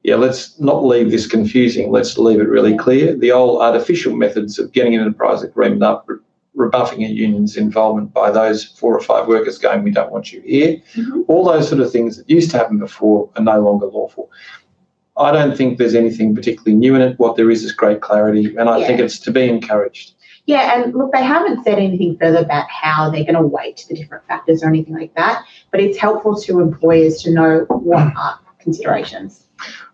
yeah, 0.04 0.16
let's 0.16 0.60
not 0.60 0.84
leave 0.86 1.10
this 1.10 1.26
confusing. 1.26 1.92
Let's 1.92 2.18
leave 2.18 2.40
it 2.40 2.48
really 2.48 2.78
clear. 2.78 3.16
The 3.16 3.32
old 3.32 3.62
artificial 3.62 4.16
methods 4.16 4.60
of 4.60 4.72
getting 4.72 4.94
an 4.94 5.02
enterprise 5.02 5.42
agreement 5.42 5.82
up, 5.82 6.04
re- 6.08 6.18
rebuffing 6.54 7.04
a 7.04 7.08
union's 7.08 7.58
involvement 7.58 8.14
by 8.14 8.30
those 8.32 8.64
four 8.64 8.96
or 8.96 9.02
five 9.02 9.28
workers 9.28 9.58
going, 9.58 9.84
we 9.84 9.92
don't 9.92 10.12
want 10.12 10.32
you 10.32 10.42
here, 10.42 10.78
Mhm. 10.94 11.26
all 11.28 11.44
those 11.44 11.68
sort 11.68 11.82
of 11.82 11.92
things 11.92 12.18
that 12.18 12.30
used 12.30 12.52
to 12.52 12.58
happen 12.58 12.78
before 12.78 13.30
are 13.36 13.44
no 13.44 13.60
longer 13.60 13.88
lawful. 13.88 14.30
I 15.18 15.32
don't 15.32 15.58
think 15.58 15.78
there's 15.78 15.96
anything 15.96 16.36
particularly 16.36 16.76
new 16.76 16.94
in 16.96 17.02
it. 17.02 17.18
What 17.20 17.36
there 17.36 17.50
is 17.50 17.64
is 17.64 17.72
great 17.72 18.02
clarity, 18.02 18.56
and 18.58 18.70
I 18.70 18.80
Yeah. 18.80 18.88
think 18.88 19.00
it's 19.00 19.18
to 19.20 19.32
be 19.32 19.50
encouraged. 19.50 20.14
Yeah, 20.46 20.84
and 20.84 20.94
look, 20.94 21.12
they 21.12 21.24
haven't 21.24 21.64
said 21.64 21.80
anything 21.80 22.18
further 22.20 22.40
about 22.40 22.70
how 22.70 23.10
they're 23.10 23.24
going 23.24 23.36
to 23.36 23.42
weight 23.42 23.86
the 23.90 23.96
different 23.96 24.26
factors 24.28 24.64
or 24.64 24.68
anything 24.68 24.94
like 24.94 25.14
that, 25.16 25.44
but 25.72 25.80
it's 25.80 25.98
helpful 25.98 26.40
to 26.42 26.60
employers 26.60 27.22
to 27.24 27.32
know 27.32 27.66
what 27.70 28.16
are 28.16 28.40
considerations. 28.60 29.48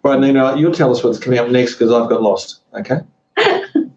Right, 0.03 0.19
Nina, 0.19 0.57
you'll 0.57 0.73
tell 0.73 0.91
us 0.91 1.03
what's 1.03 1.19
coming 1.19 1.39
up 1.39 1.49
next 1.49 1.75
because 1.75 1.91
I've 1.93 2.09
got 2.09 2.21
lost. 2.21 2.61
Okay. 2.73 2.99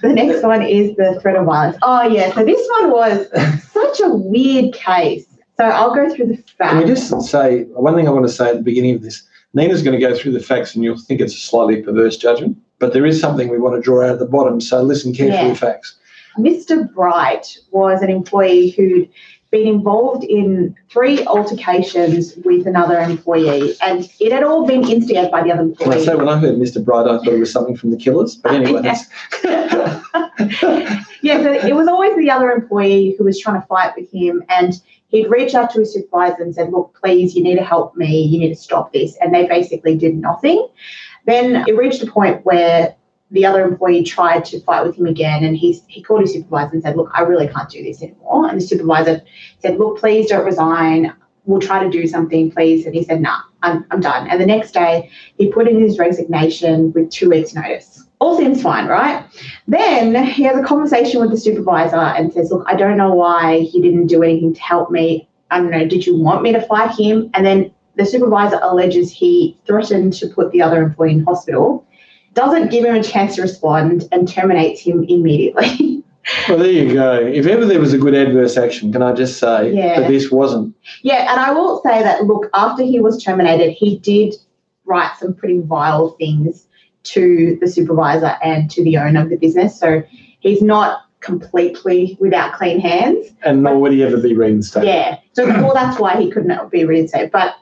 The 0.00 0.08
next 0.12 0.44
one 0.44 0.62
is 0.62 0.94
the 0.96 1.18
threat 1.20 1.36
of 1.36 1.46
violence. 1.46 1.76
Oh, 1.82 2.02
yeah, 2.02 2.32
so 2.32 2.44
this 2.44 2.66
one 2.80 2.92
was 2.92 3.26
such 3.72 4.00
a 4.00 4.14
weird 4.14 4.72
case. 4.72 5.26
So 5.56 5.64
I'll 5.64 5.94
go 5.94 6.14
through 6.14 6.26
the 6.26 6.36
facts. 6.36 6.72
Can 6.72 6.78
we 6.78 6.84
just 6.84 7.22
say 7.22 7.64
one 7.64 7.96
thing 7.96 8.06
I 8.06 8.12
want 8.12 8.24
to 8.26 8.32
say 8.32 8.50
at 8.50 8.56
the 8.56 8.62
beginning 8.62 8.94
of 8.94 9.02
this? 9.02 9.24
Nina's 9.54 9.82
going 9.82 9.98
to 9.98 10.06
go 10.06 10.16
through 10.16 10.32
the 10.32 10.40
facts, 10.40 10.74
and 10.74 10.84
you'll 10.84 10.98
think 10.98 11.20
it's 11.20 11.34
a 11.34 11.38
slightly 11.38 11.82
perverse 11.82 12.16
judgment, 12.16 12.56
but 12.78 12.92
there 12.92 13.06
is 13.06 13.20
something 13.20 13.48
we 13.48 13.58
want 13.58 13.74
to 13.76 13.80
draw 13.82 14.04
out 14.04 14.10
at 14.10 14.18
the 14.18 14.26
bottom. 14.26 14.60
So 14.60 14.82
listen 14.82 15.12
carefully 15.12 15.48
Yeah. 15.48 15.54
facts. 15.54 15.96
Mr. 16.38 16.92
Bright 16.94 17.58
was 17.72 18.00
an 18.02 18.10
employee 18.10 18.70
who'd 18.70 19.08
been 19.50 19.66
involved 19.66 20.24
in 20.24 20.76
three 20.90 21.24
altercations 21.24 22.36
with 22.44 22.66
another 22.66 22.98
employee, 22.98 23.74
and 23.82 24.08
it 24.20 24.30
had 24.30 24.42
all 24.44 24.66
been 24.66 24.86
instigated 24.86 25.30
by 25.30 25.42
the 25.42 25.50
other 25.50 25.62
Can 25.62 25.70
I 25.70 25.96
employee. 25.96 26.04
say 26.04 26.14
when 26.14 26.28
I 26.28 26.36
heard 26.38 26.56
Mr. 26.56 26.84
Bright, 26.84 27.06
I 27.08 27.16
thought 27.16 27.28
it 27.28 27.38
was 27.40 27.50
something 27.50 27.74
from 27.76 27.90
the 27.90 27.96
Killers, 27.96 28.36
but 28.36 28.52
anyway, 28.54 28.82
Yeah. 29.44 30.00
yeah, 31.22 31.42
so 31.42 31.52
it 31.52 31.74
was 31.74 31.88
always 31.88 32.14
the 32.16 32.30
other 32.30 32.50
employee 32.50 33.14
who 33.18 33.24
was 33.24 33.40
trying 33.40 33.60
to 33.60 33.66
fight 33.66 33.92
with 33.96 34.10
him, 34.12 34.44
and 34.48 34.74
he'd 35.08 35.28
reach 35.28 35.54
out 35.54 35.70
to 35.72 35.80
his 35.80 35.92
supervisor 35.94 36.42
and 36.42 36.54
said, 36.54 36.70
"Look, 36.70 36.96
please, 37.00 37.34
you 37.34 37.42
need 37.42 37.56
to 37.56 37.64
help 37.64 37.96
me. 37.96 38.22
You 38.22 38.38
need 38.38 38.50
to 38.50 38.54
stop 38.60 38.92
this." 38.92 39.16
And 39.20 39.34
they 39.34 39.46
basically 39.46 39.96
did 39.96 40.16
nothing. 40.16 40.66
Then 41.28 41.64
it 41.68 41.76
reached 41.76 42.02
a 42.02 42.10
point 42.10 42.42
where 42.46 42.96
the 43.30 43.44
other 43.44 43.62
employee 43.62 44.02
tried 44.02 44.46
to 44.46 44.60
fight 44.60 44.86
with 44.86 44.96
him 44.96 45.04
again, 45.04 45.44
and 45.44 45.54
he 45.54 45.78
he 45.86 46.02
called 46.02 46.22
his 46.22 46.32
supervisor 46.32 46.72
and 46.72 46.82
said, 46.82 46.96
"Look, 46.96 47.10
I 47.14 47.20
really 47.20 47.46
can't 47.46 47.68
do 47.68 47.82
this 47.82 48.02
anymore." 48.02 48.48
And 48.48 48.58
the 48.58 48.66
supervisor 48.66 49.20
said, 49.58 49.78
"Look, 49.78 49.98
please 49.98 50.30
don't 50.30 50.46
resign. 50.46 51.12
We'll 51.44 51.60
try 51.60 51.84
to 51.84 51.90
do 51.90 52.06
something, 52.06 52.50
please." 52.50 52.86
And 52.86 52.94
he 52.94 53.04
said, 53.04 53.20
"Nah, 53.20 53.40
I'm 53.62 53.84
I'm 53.90 54.00
done." 54.00 54.26
And 54.28 54.40
the 54.40 54.46
next 54.46 54.72
day, 54.72 55.10
he 55.36 55.52
put 55.52 55.68
in 55.68 55.78
his 55.78 55.98
resignation 55.98 56.92
with 56.94 57.10
two 57.10 57.28
weeks' 57.28 57.54
notice. 57.54 58.06
All 58.20 58.38
seems 58.38 58.62
fine, 58.62 58.86
right? 58.88 59.24
Then 59.68 60.24
he 60.24 60.42
has 60.44 60.56
a 60.58 60.62
conversation 60.62 61.20
with 61.20 61.30
the 61.30 61.36
supervisor 61.36 61.96
and 61.96 62.32
says, 62.32 62.50
Look, 62.50 62.64
I 62.66 62.74
don't 62.74 62.96
know 62.96 63.12
why 63.14 63.60
he 63.60 63.80
didn't 63.80 64.08
do 64.08 64.24
anything 64.24 64.54
to 64.54 64.60
help 64.60 64.90
me. 64.90 65.28
I 65.52 65.58
don't 65.58 65.70
know, 65.70 65.86
did 65.86 66.04
you 66.04 66.18
want 66.18 66.42
me 66.42 66.52
to 66.52 66.60
fight 66.60 66.98
him? 66.98 67.30
And 67.34 67.46
then 67.46 67.70
the 67.98 68.06
supervisor 68.06 68.58
alleges 68.62 69.10
he 69.10 69.58
threatened 69.66 70.12
to 70.14 70.28
put 70.28 70.52
the 70.52 70.62
other 70.62 70.80
employee 70.82 71.12
in 71.12 71.24
hospital, 71.24 71.84
doesn't 72.32 72.70
give 72.70 72.84
him 72.84 72.94
a 72.94 73.02
chance 73.02 73.34
to 73.34 73.42
respond, 73.42 74.08
and 74.12 74.28
terminates 74.28 74.80
him 74.80 75.04
immediately. 75.08 75.94
Well, 76.46 76.58
there 76.58 76.70
you 76.70 76.92
go. 76.92 77.14
If 77.26 77.46
ever 77.46 77.64
there 77.64 77.80
was 77.80 77.94
a 77.94 77.98
good 77.98 78.12
adverse 78.14 78.58
action, 78.58 78.92
can 78.92 79.00
I 79.00 79.14
just 79.14 79.38
say 79.38 79.72
Yeah. 79.72 80.00
that 80.00 80.08
this 80.08 80.30
wasn't? 80.30 80.74
yeah, 81.02 81.30
and 81.32 81.40
I 81.40 81.52
will 81.52 81.80
say 81.82 82.02
that, 82.02 82.24
look, 82.24 82.50
after 82.52 82.82
he 82.82 83.00
was 83.00 83.22
terminated, 83.24 83.70
he 83.72 83.96
did 84.00 84.34
write 84.84 85.16
some 85.18 85.32
pretty 85.32 85.60
vile 85.60 86.10
things 86.18 86.66
to 87.04 87.56
the 87.62 87.66
supervisor 87.66 88.36
and 88.42 88.70
to 88.72 88.84
the 88.84 88.98
owner 88.98 89.22
of 89.22 89.30
the 89.30 89.36
business. 89.36 89.80
So 89.80 90.02
he's 90.40 90.60
not 90.60 91.00
completely 91.20 92.18
without 92.20 92.52
clean 92.52 92.78
hands. 92.78 93.28
And 93.42 93.62
nor 93.62 93.78
would 93.78 93.92
he 93.92 94.02
ever 94.02 94.18
be 94.18 94.34
reinstated. 94.34 94.86
Yeah. 94.86 95.18
So 95.32 95.46
well, 95.46 95.72
that's 95.72 95.98
why 95.98 96.20
he 96.20 96.30
couldn't 96.30 96.70
be 96.70 96.84
reinstated. 96.84 97.30
But 97.30 97.54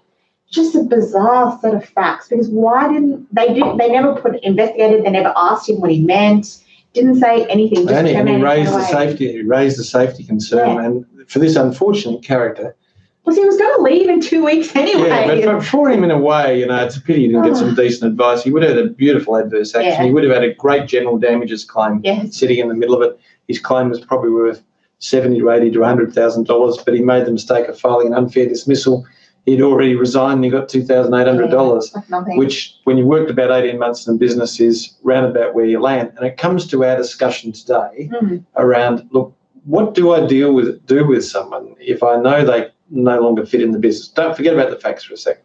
just 0.50 0.74
a 0.74 0.82
bizarre 0.82 1.58
set 1.60 1.74
of 1.74 1.84
facts 1.84 2.28
because 2.28 2.48
why 2.48 2.88
didn't 2.92 3.26
they 3.34 3.52
did 3.52 3.64
they 3.78 3.90
never 3.90 4.14
put 4.14 4.36
investigated, 4.42 5.04
they 5.04 5.10
never 5.10 5.32
asked 5.36 5.68
him 5.68 5.80
what 5.80 5.90
he 5.90 6.00
meant, 6.00 6.64
didn't 6.92 7.16
say 7.16 7.44
anything. 7.46 7.86
Just 7.86 7.94
And 7.94 8.06
he, 8.06 8.14
and 8.14 8.28
he 8.28 8.36
raised 8.36 8.72
the 8.72 8.84
safety. 8.84 9.32
He 9.32 9.42
raised 9.42 9.78
the 9.78 9.84
safety 9.84 10.24
concern, 10.24 10.76
Yeah. 10.76 10.84
and 10.84 11.06
for 11.28 11.38
this 11.40 11.56
unfortunate 11.56 12.22
character, 12.22 12.76
Because 13.24 13.36
he 13.36 13.44
was 13.44 13.56
going 13.56 13.76
to 13.76 13.82
leave 13.82 14.08
in 14.08 14.20
two 14.20 14.44
weeks 14.44 14.74
anyway. 14.76 15.08
Yeah, 15.08 15.26
but, 15.26 15.58
but 15.58 15.64
for 15.64 15.90
him 15.90 16.04
in 16.04 16.10
a 16.12 16.18
way, 16.18 16.58
you 16.60 16.66
know, 16.66 16.84
it's 16.84 16.96
a 16.96 17.00
pity 17.00 17.22
he 17.22 17.28
didn't 17.28 17.44
get 17.44 17.56
some 17.56 17.70
oh. 17.70 17.74
decent 17.74 18.12
advice. 18.12 18.42
He 18.42 18.52
would 18.52 18.62
have 18.62 18.76
had 18.76 18.86
a 18.86 18.88
beautiful 18.88 19.36
adverse 19.36 19.74
action. 19.74 19.92
Yeah. 19.92 20.04
He 20.04 20.12
would 20.12 20.22
have 20.24 20.32
had 20.32 20.44
a 20.44 20.54
great 20.54 20.86
general 20.88 21.18
damages 21.18 21.64
claim 21.64 22.00
Yes. 22.04 22.36
sitting 22.36 22.58
in 22.58 22.68
the 22.68 22.74
middle 22.74 22.94
of 22.94 23.02
it. 23.02 23.18
His 23.48 23.58
claim 23.58 23.88
was 23.90 24.00
probably 24.00 24.30
worth 24.30 24.62
seventy 24.98 25.38
to 25.40 25.50
eighty 25.50 25.70
to 25.72 25.82
hundred 25.82 26.14
thousand 26.14 26.46
dollars, 26.46 26.78
but 26.84 26.94
he 26.94 27.00
made 27.00 27.26
the 27.26 27.32
mistake 27.32 27.66
of 27.68 27.78
filing 27.78 28.08
an 28.08 28.14
unfair 28.14 28.46
dismissal. 28.46 29.04
He'd 29.46 29.62
already 29.62 29.94
resigned 29.94 30.36
and 30.36 30.44
he 30.44 30.50
got 30.50 30.68
two 30.68 30.82
thousand 30.84 31.14
eight 31.14 31.26
hundred 31.28 31.50
dollars, 31.50 31.92
Like 31.94 32.10
nothing. 32.10 32.36
which 32.36 32.74
when 32.84 32.98
you 32.98 33.06
worked 33.06 33.30
about 33.30 33.50
eighteen 33.52 33.78
months 33.78 34.06
in 34.06 34.14
a 34.14 34.18
business 34.18 34.58
is 34.60 34.94
round 35.04 35.26
about 35.26 35.54
where 35.54 35.64
you 35.64 35.80
land. 35.80 36.12
And 36.16 36.26
it 36.26 36.36
comes 36.36 36.66
to 36.68 36.84
our 36.84 36.96
discussion 36.96 37.52
today 37.52 38.10
Mm. 38.12 38.44
around 38.56 39.08
look, 39.12 39.32
what 39.64 39.94
do 39.94 40.12
I 40.12 40.26
deal 40.26 40.52
with 40.52 40.84
do 40.86 41.06
with 41.06 41.24
someone 41.24 41.74
if 41.80 42.02
I 42.02 42.16
know 42.20 42.44
they 42.44 42.68
no 42.90 43.20
longer 43.20 43.46
fit 43.46 43.62
in 43.62 43.70
the 43.70 43.78
business? 43.78 44.08
Don't 44.08 44.36
forget 44.36 44.52
about 44.52 44.70
the 44.70 44.76
facts 44.76 45.04
for 45.04 45.14
a 45.14 45.16
second. 45.16 45.44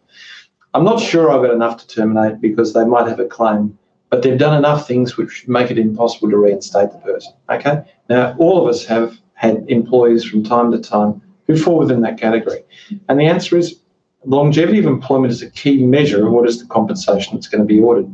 I'm 0.74 0.84
not 0.84 1.00
sure 1.00 1.30
I've 1.30 1.42
got 1.42 1.54
enough 1.54 1.76
to 1.78 1.86
terminate 1.86 2.40
because 2.40 2.72
they 2.72 2.84
might 2.84 3.06
have 3.06 3.20
a 3.20 3.26
claim, 3.26 3.78
but 4.10 4.22
they've 4.22 4.38
done 4.38 4.56
enough 4.56 4.88
things 4.88 5.16
which 5.16 5.46
make 5.46 5.70
it 5.70 5.78
impossible 5.78 6.30
to 6.30 6.38
reinstate 6.38 6.90
the 6.92 6.98
person. 6.98 7.34
Okay? 7.50 7.82
Now 8.08 8.34
all 8.38 8.60
of 8.60 8.68
us 8.68 8.84
have 8.86 9.18
had 9.34 9.64
employees 9.68 10.24
from 10.24 10.42
time 10.42 10.72
to 10.72 10.78
time 10.78 11.20
who 11.46 11.56
fall 11.56 11.78
within 11.78 12.00
that 12.02 12.18
category. 12.18 12.62
And 13.08 13.18
the 13.20 13.26
answer 13.26 13.56
is 13.56 13.80
longevity 14.24 14.78
of 14.78 14.86
employment 14.86 15.32
is 15.32 15.42
a 15.42 15.50
key 15.50 15.84
measure 15.84 16.26
of 16.26 16.32
what 16.32 16.48
is 16.48 16.58
the 16.58 16.66
compensation 16.66 17.34
that's 17.34 17.48
going 17.48 17.62
to 17.62 17.66
be 17.66 17.80
ordered. 17.80 18.06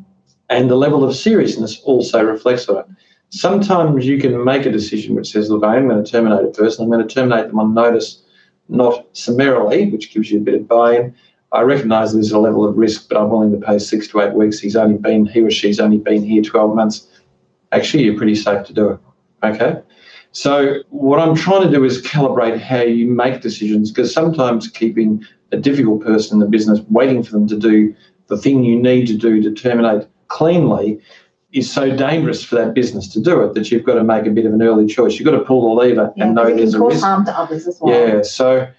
And 0.51 0.71
the 0.71 0.77
level 0.77 1.05
of 1.05 1.15
seriousness 1.15 1.81
also 1.81 2.23
reflects 2.23 2.69
on 2.69 2.79
it 2.79 2.87
sometimes 3.31 4.07
you 4.07 4.19
can 4.19 4.45
make 4.45 4.67
a 4.67 4.73
decision 4.73 5.15
which 5.15 5.31
says, 5.31 5.51
look, 5.51 5.65
I 5.65 5.77
am 5.77 5.89
going 5.89 6.03
to 6.03 6.11
terminate 6.11 6.45
a 6.45 6.49
person. 6.49 6.85
I'm 6.85 6.91
going 6.91 7.07
to 7.07 7.15
terminate 7.15 7.49
them 7.49 7.59
on 7.59 7.75
notice, 7.75 8.23
not 8.69 9.07
summarily, 9.17 9.91
which 9.91 10.13
gives 10.13 10.31
you 10.31 10.39
a 10.39 10.43
bit 10.43 10.55
of 10.55 10.69
buy-in. 10.69 11.15
I 11.53 11.63
recognise 11.63 12.13
there's 12.13 12.33
a 12.33 12.39
level 12.39 12.67
of 12.67 12.77
risk, 12.77 13.09
but 13.09 13.17
I'm 13.17 13.31
willing 13.31 13.59
to 13.59 13.67
pay 13.67 13.79
six 13.79 14.07
to 14.09 14.21
eight 14.21 14.35
weeks. 14.35 14.59
He's 14.59 14.77
only 14.77 14.99
been, 14.99 15.27
he 15.27 15.41
or 15.41 15.51
she's 15.51 15.81
only 15.81 15.99
been 15.99 16.23
here 16.23 16.43
12 16.43 16.75
months. 16.75 17.07
Actually, 17.73 18.05
you're 18.05 18.17
pretty 18.17 18.35
safe 18.35 18.67
to 18.67 18.73
do 18.73 18.91
it. 18.91 19.01
Okay. 19.43 19.81
So 20.39 20.83
what 20.91 21.19
I'm 21.19 21.35
trying 21.35 21.63
to 21.63 21.71
do 21.71 21.83
is 21.83 22.01
calibrate 22.01 22.61
how 22.61 22.83
you 22.83 23.09
make 23.09 23.41
decisions 23.41 23.91
because 23.91 24.15
sometimes 24.15 24.69
keeping 24.69 25.25
a 25.51 25.57
difficult 25.57 26.01
person 26.01 26.37
in 26.37 26.39
the 26.39 26.47
business, 26.47 26.79
waiting 26.91 27.25
for 27.25 27.33
them 27.33 27.49
to 27.49 27.59
do 27.59 27.93
the 28.29 28.37
thing 28.37 28.63
you 28.63 28.81
need 28.81 29.09
to 29.09 29.17
do 29.17 29.43
to 29.43 29.53
terminate 29.53 30.07
cleanly 30.29 31.01
is 31.53 31.69
so 31.69 31.91
dangerous 31.97 32.45
for 32.45 32.55
that 32.55 32.73
business 32.73 33.09
to 33.09 33.21
do 33.21 33.43
it 33.43 33.55
that 33.55 33.73
you've 33.73 33.83
got 33.83 33.95
to 33.95 34.05
make 34.05 34.27
a 34.27 34.31
bit 34.31 34.47
of 34.47 34.53
an 34.53 34.63
early 34.63 34.87
choice. 34.87 35.19
You've 35.19 35.25
got 35.25 35.37
to 35.37 35.45
pull 35.45 35.75
the 35.75 35.75
lever 35.75 36.13
Yeah, 36.15 36.27
and 36.27 36.37
know 36.37 36.55
there's 36.55 36.75
a 36.75 36.79
cause 36.79 36.93
risk. 36.93 37.05
harm 37.05 37.25
to 37.25 37.37
others 37.37 37.67
as 37.67 37.79
well. 37.81 37.99
Yeah. 37.99 38.23
So 38.23 38.71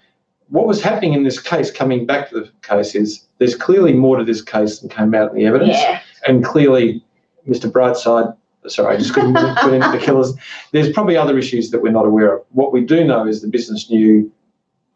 what 0.48 0.66
was 0.66 0.80
happening 0.80 1.12
in 1.12 1.24
this 1.24 1.38
case, 1.38 1.70
coming 1.70 2.06
back 2.06 2.30
to 2.30 2.40
the 2.40 2.50
case, 2.62 2.94
is 2.94 3.26
there's 3.36 3.54
clearly 3.54 3.92
more 3.92 4.16
to 4.16 4.24
this 4.24 4.40
case 4.40 4.78
than 4.78 4.88
came 4.88 5.14
out 5.14 5.32
in 5.32 5.36
the 5.36 5.44
evidence. 5.44 5.76
Yeah. 5.76 6.00
And 6.26 6.42
clearly, 6.42 7.04
Mr. 7.46 7.70
Brightside, 7.70 8.34
sorry, 8.66 8.94
I 8.94 8.98
just 8.98 9.14
couldn't 9.14 9.34
put 9.34 9.72
into 9.72 9.90
the 9.90 9.98
killers. 9.98 10.34
There's 10.72 10.92
probably 10.92 11.16
other 11.16 11.38
issues 11.38 11.70
that 11.70 11.82
we're 11.82 11.92
not 11.92 12.06
aware 12.06 12.36
of. 12.36 12.44
What 12.50 12.72
we 12.72 12.82
do 12.82 13.04
know 13.04 13.26
is 13.26 13.42
the 13.42 13.48
business 13.48 13.90
knew 13.90 14.30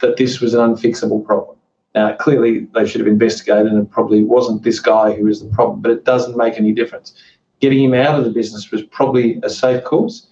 that 0.01 0.17
this 0.17 0.41
was 0.41 0.55
an 0.55 0.61
unfixable 0.61 1.25
problem. 1.25 1.57
Now, 1.95 2.13
clearly, 2.17 2.67
they 2.75 2.87
should 2.87 3.01
have 3.01 3.09
investigated, 3.09 3.73
and 3.73 3.81
it 3.81 3.91
probably 3.91 4.25
wasn't 4.25 4.65
this 4.65 4.81
guy 4.81 5.13
who 5.13 5.25
was 5.25 5.41
the 5.41 5.49
problem, 5.51 5.81
but 5.81 5.93
it 5.93 6.05
doesn't 6.05 6.37
make 6.37 6.55
any 6.55 6.73
difference. 6.73 7.15
Getting 7.61 7.85
him 7.85 7.95
out 7.95 8.19
of 8.19 8.25
the 8.25 8.31
business 8.31 8.71
was 8.71 8.83
probably 8.83 9.39
a 9.43 9.49
safe 9.49 9.85
course. 9.85 10.27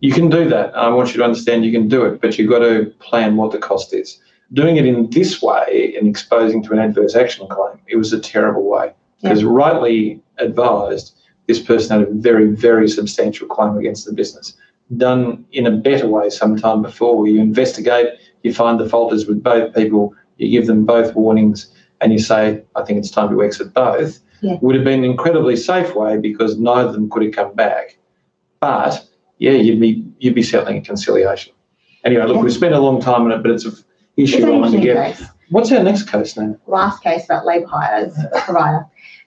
You 0.00 0.12
can 0.12 0.28
do 0.28 0.46
that. 0.50 0.76
I 0.76 0.90
want 0.90 1.08
you 1.08 1.16
to 1.18 1.24
understand 1.24 1.64
you 1.64 1.72
can 1.72 1.88
do 1.88 2.04
it, 2.04 2.20
but 2.20 2.38
you've 2.38 2.50
got 2.50 2.58
to 2.58 2.92
plan 2.98 3.36
what 3.36 3.52
the 3.52 3.58
cost 3.58 3.94
is. 3.94 4.20
Doing 4.52 4.76
it 4.76 4.84
in 4.84 5.08
this 5.10 5.40
way 5.40 5.94
and 5.98 6.06
exposing 6.06 6.62
to 6.64 6.72
an 6.72 6.78
adverse 6.78 7.16
action 7.16 7.48
claim, 7.48 7.80
it 7.88 7.96
was 7.96 8.12
a 8.12 8.20
terrible 8.20 8.64
way. 8.68 8.92
Because 9.22 9.42
rightly 9.42 10.22
advised, 10.36 11.15
this 11.46 11.60
person 11.60 11.98
had 12.00 12.08
a 12.08 12.12
very, 12.12 12.48
very 12.48 12.88
substantial 12.88 13.46
claim 13.46 13.76
against 13.76 14.04
the 14.06 14.12
business. 14.12 14.54
Done 14.96 15.44
in 15.52 15.66
a 15.66 15.70
better 15.70 16.08
way 16.08 16.30
sometime 16.30 16.82
before, 16.82 17.16
where 17.18 17.28
you 17.30 17.40
investigate, 17.40 18.08
you 18.42 18.52
find 18.52 18.78
the 18.78 18.88
fault 18.88 19.12
is 19.12 19.26
with 19.26 19.42
both 19.42 19.74
people, 19.74 20.14
you 20.38 20.50
give 20.50 20.66
them 20.66 20.84
both 20.84 21.14
warnings, 21.14 21.68
and 22.00 22.12
you 22.12 22.18
say, 22.18 22.62
I 22.74 22.82
think 22.82 22.98
it's 22.98 23.10
time 23.10 23.30
to 23.30 23.42
exit 23.42 23.72
both, 23.74 24.20
Yeah. 24.42 24.56
would 24.60 24.74
have 24.74 24.84
been 24.84 25.00
an 25.04 25.10
incredibly 25.10 25.56
safe 25.56 25.94
way 25.96 26.18
because 26.18 26.58
neither 26.58 26.88
of 26.88 26.92
them 26.94 27.08
could 27.10 27.22
have 27.24 27.32
come 27.32 27.54
back. 27.54 27.96
But 28.60 29.04
yeah, 29.38 29.52
you'd 29.52 29.80
be 29.80 30.04
you'd 30.18 30.34
be 30.34 30.42
settling 30.42 30.78
a 30.78 30.80
conciliation. 30.82 31.52
Anyway, 32.04 32.22
look, 32.26 32.36
Yeah. 32.36 32.42
we've 32.42 32.52
spent 32.52 32.74
a 32.74 32.78
long 32.80 33.00
time 33.00 33.22
on 33.22 33.32
it, 33.32 33.42
but 33.42 33.50
it's 33.50 33.64
an 33.64 33.72
issue 34.16 34.36
It's 34.38 34.46
I 34.46 34.50
want 34.50 34.72
to 34.74 34.80
get. 34.80 35.16
case. 35.16 35.26
What's 35.50 35.72
our 35.72 35.82
next 35.82 36.04
case 36.10 36.36
now? 36.36 36.56
last 36.66 37.02
case 37.02 37.24
about 37.24 37.46
labour 37.46 37.66
hire 37.66 37.94
as 38.06 38.18
a 38.18 38.40
provider. 38.40 38.86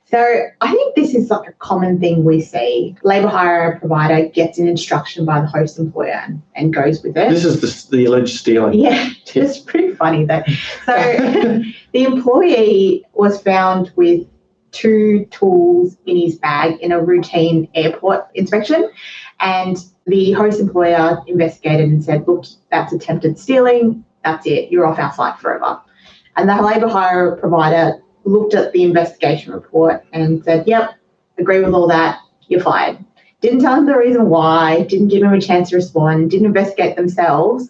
So 0.10 0.48
I 0.62 0.72
think 0.72 0.96
this 0.96 1.14
is 1.14 1.30
like 1.30 1.48
a 1.48 1.54
common 1.54 2.00
thing 2.00 2.24
we 2.24 2.42
see. 2.42 2.96
Labour 3.04 3.28
hire 3.28 3.78
provider 3.78 4.28
gets 4.30 4.58
an 4.58 4.68
instruction 4.68 5.24
by 5.24 5.40
the 5.40 5.46
host 5.46 5.78
employer 5.78 6.14
and, 6.26 6.42
and 6.56 6.74
goes 6.74 7.04
with 7.04 7.16
it. 7.16 7.30
This 7.30 7.46
is 7.46 7.88
the, 7.88 7.98
the 7.98 8.06
alleged 8.06 8.40
stealing. 8.40 8.74
yeah, 8.74 9.10
it's 9.36 9.60
pretty 9.60 9.94
funny 9.94 10.26
though. 10.26 10.42
So 10.86 10.94
the 11.94 12.04
employee 12.04 13.06
was 13.14 13.40
found 13.40 13.92
with 13.96 14.26
two 14.72 15.26
tools 15.26 15.96
in 16.08 16.18
his 16.18 16.38
bag 16.38 16.80
in 16.80 16.92
a 16.92 17.04
routine 17.04 17.70
airport 17.76 18.28
inspection. 18.34 18.90
And 19.40 19.78
the 20.08 20.32
host 20.32 20.60
employer 20.60 21.22
investigated 21.28 21.88
and 21.88 22.04
said, 22.04 22.28
look, 22.28 22.46
that's 22.72 22.94
attempted 22.94 23.38
stealing. 23.38 24.04
That's 24.24 24.48
it. 24.48 24.72
You're 24.72 24.88
off 24.88 24.98
our 24.98 25.14
site 25.14 25.40
forever. 25.40 25.80
And 26.36 26.50
the 26.50 26.62
labour 26.62 26.88
hire 26.88 27.36
provider 27.36 28.02
looked 28.26 28.54
at 28.54 28.72
the 28.74 28.84
investigation 28.84 29.54
report 29.54 30.06
and 30.14 30.44
said, 30.44 30.68
yep, 30.68 30.96
agree 31.38 31.62
with 31.62 31.74
all 31.74 31.88
that. 31.88 32.20
You're 32.48 32.62
fired. 32.62 33.04
Didn't 33.42 33.62
tell 33.62 33.76
him 33.76 33.86
the 33.86 33.98
reason 33.98 34.30
why, 34.30 34.84
didn't 34.84 35.08
give 35.08 35.24
him 35.24 35.34
a 35.34 35.40
chance 35.40 35.70
to 35.70 35.78
respond, 35.78 36.30
didn't 36.32 36.48
investigate 36.48 36.96
themselves, 36.98 37.70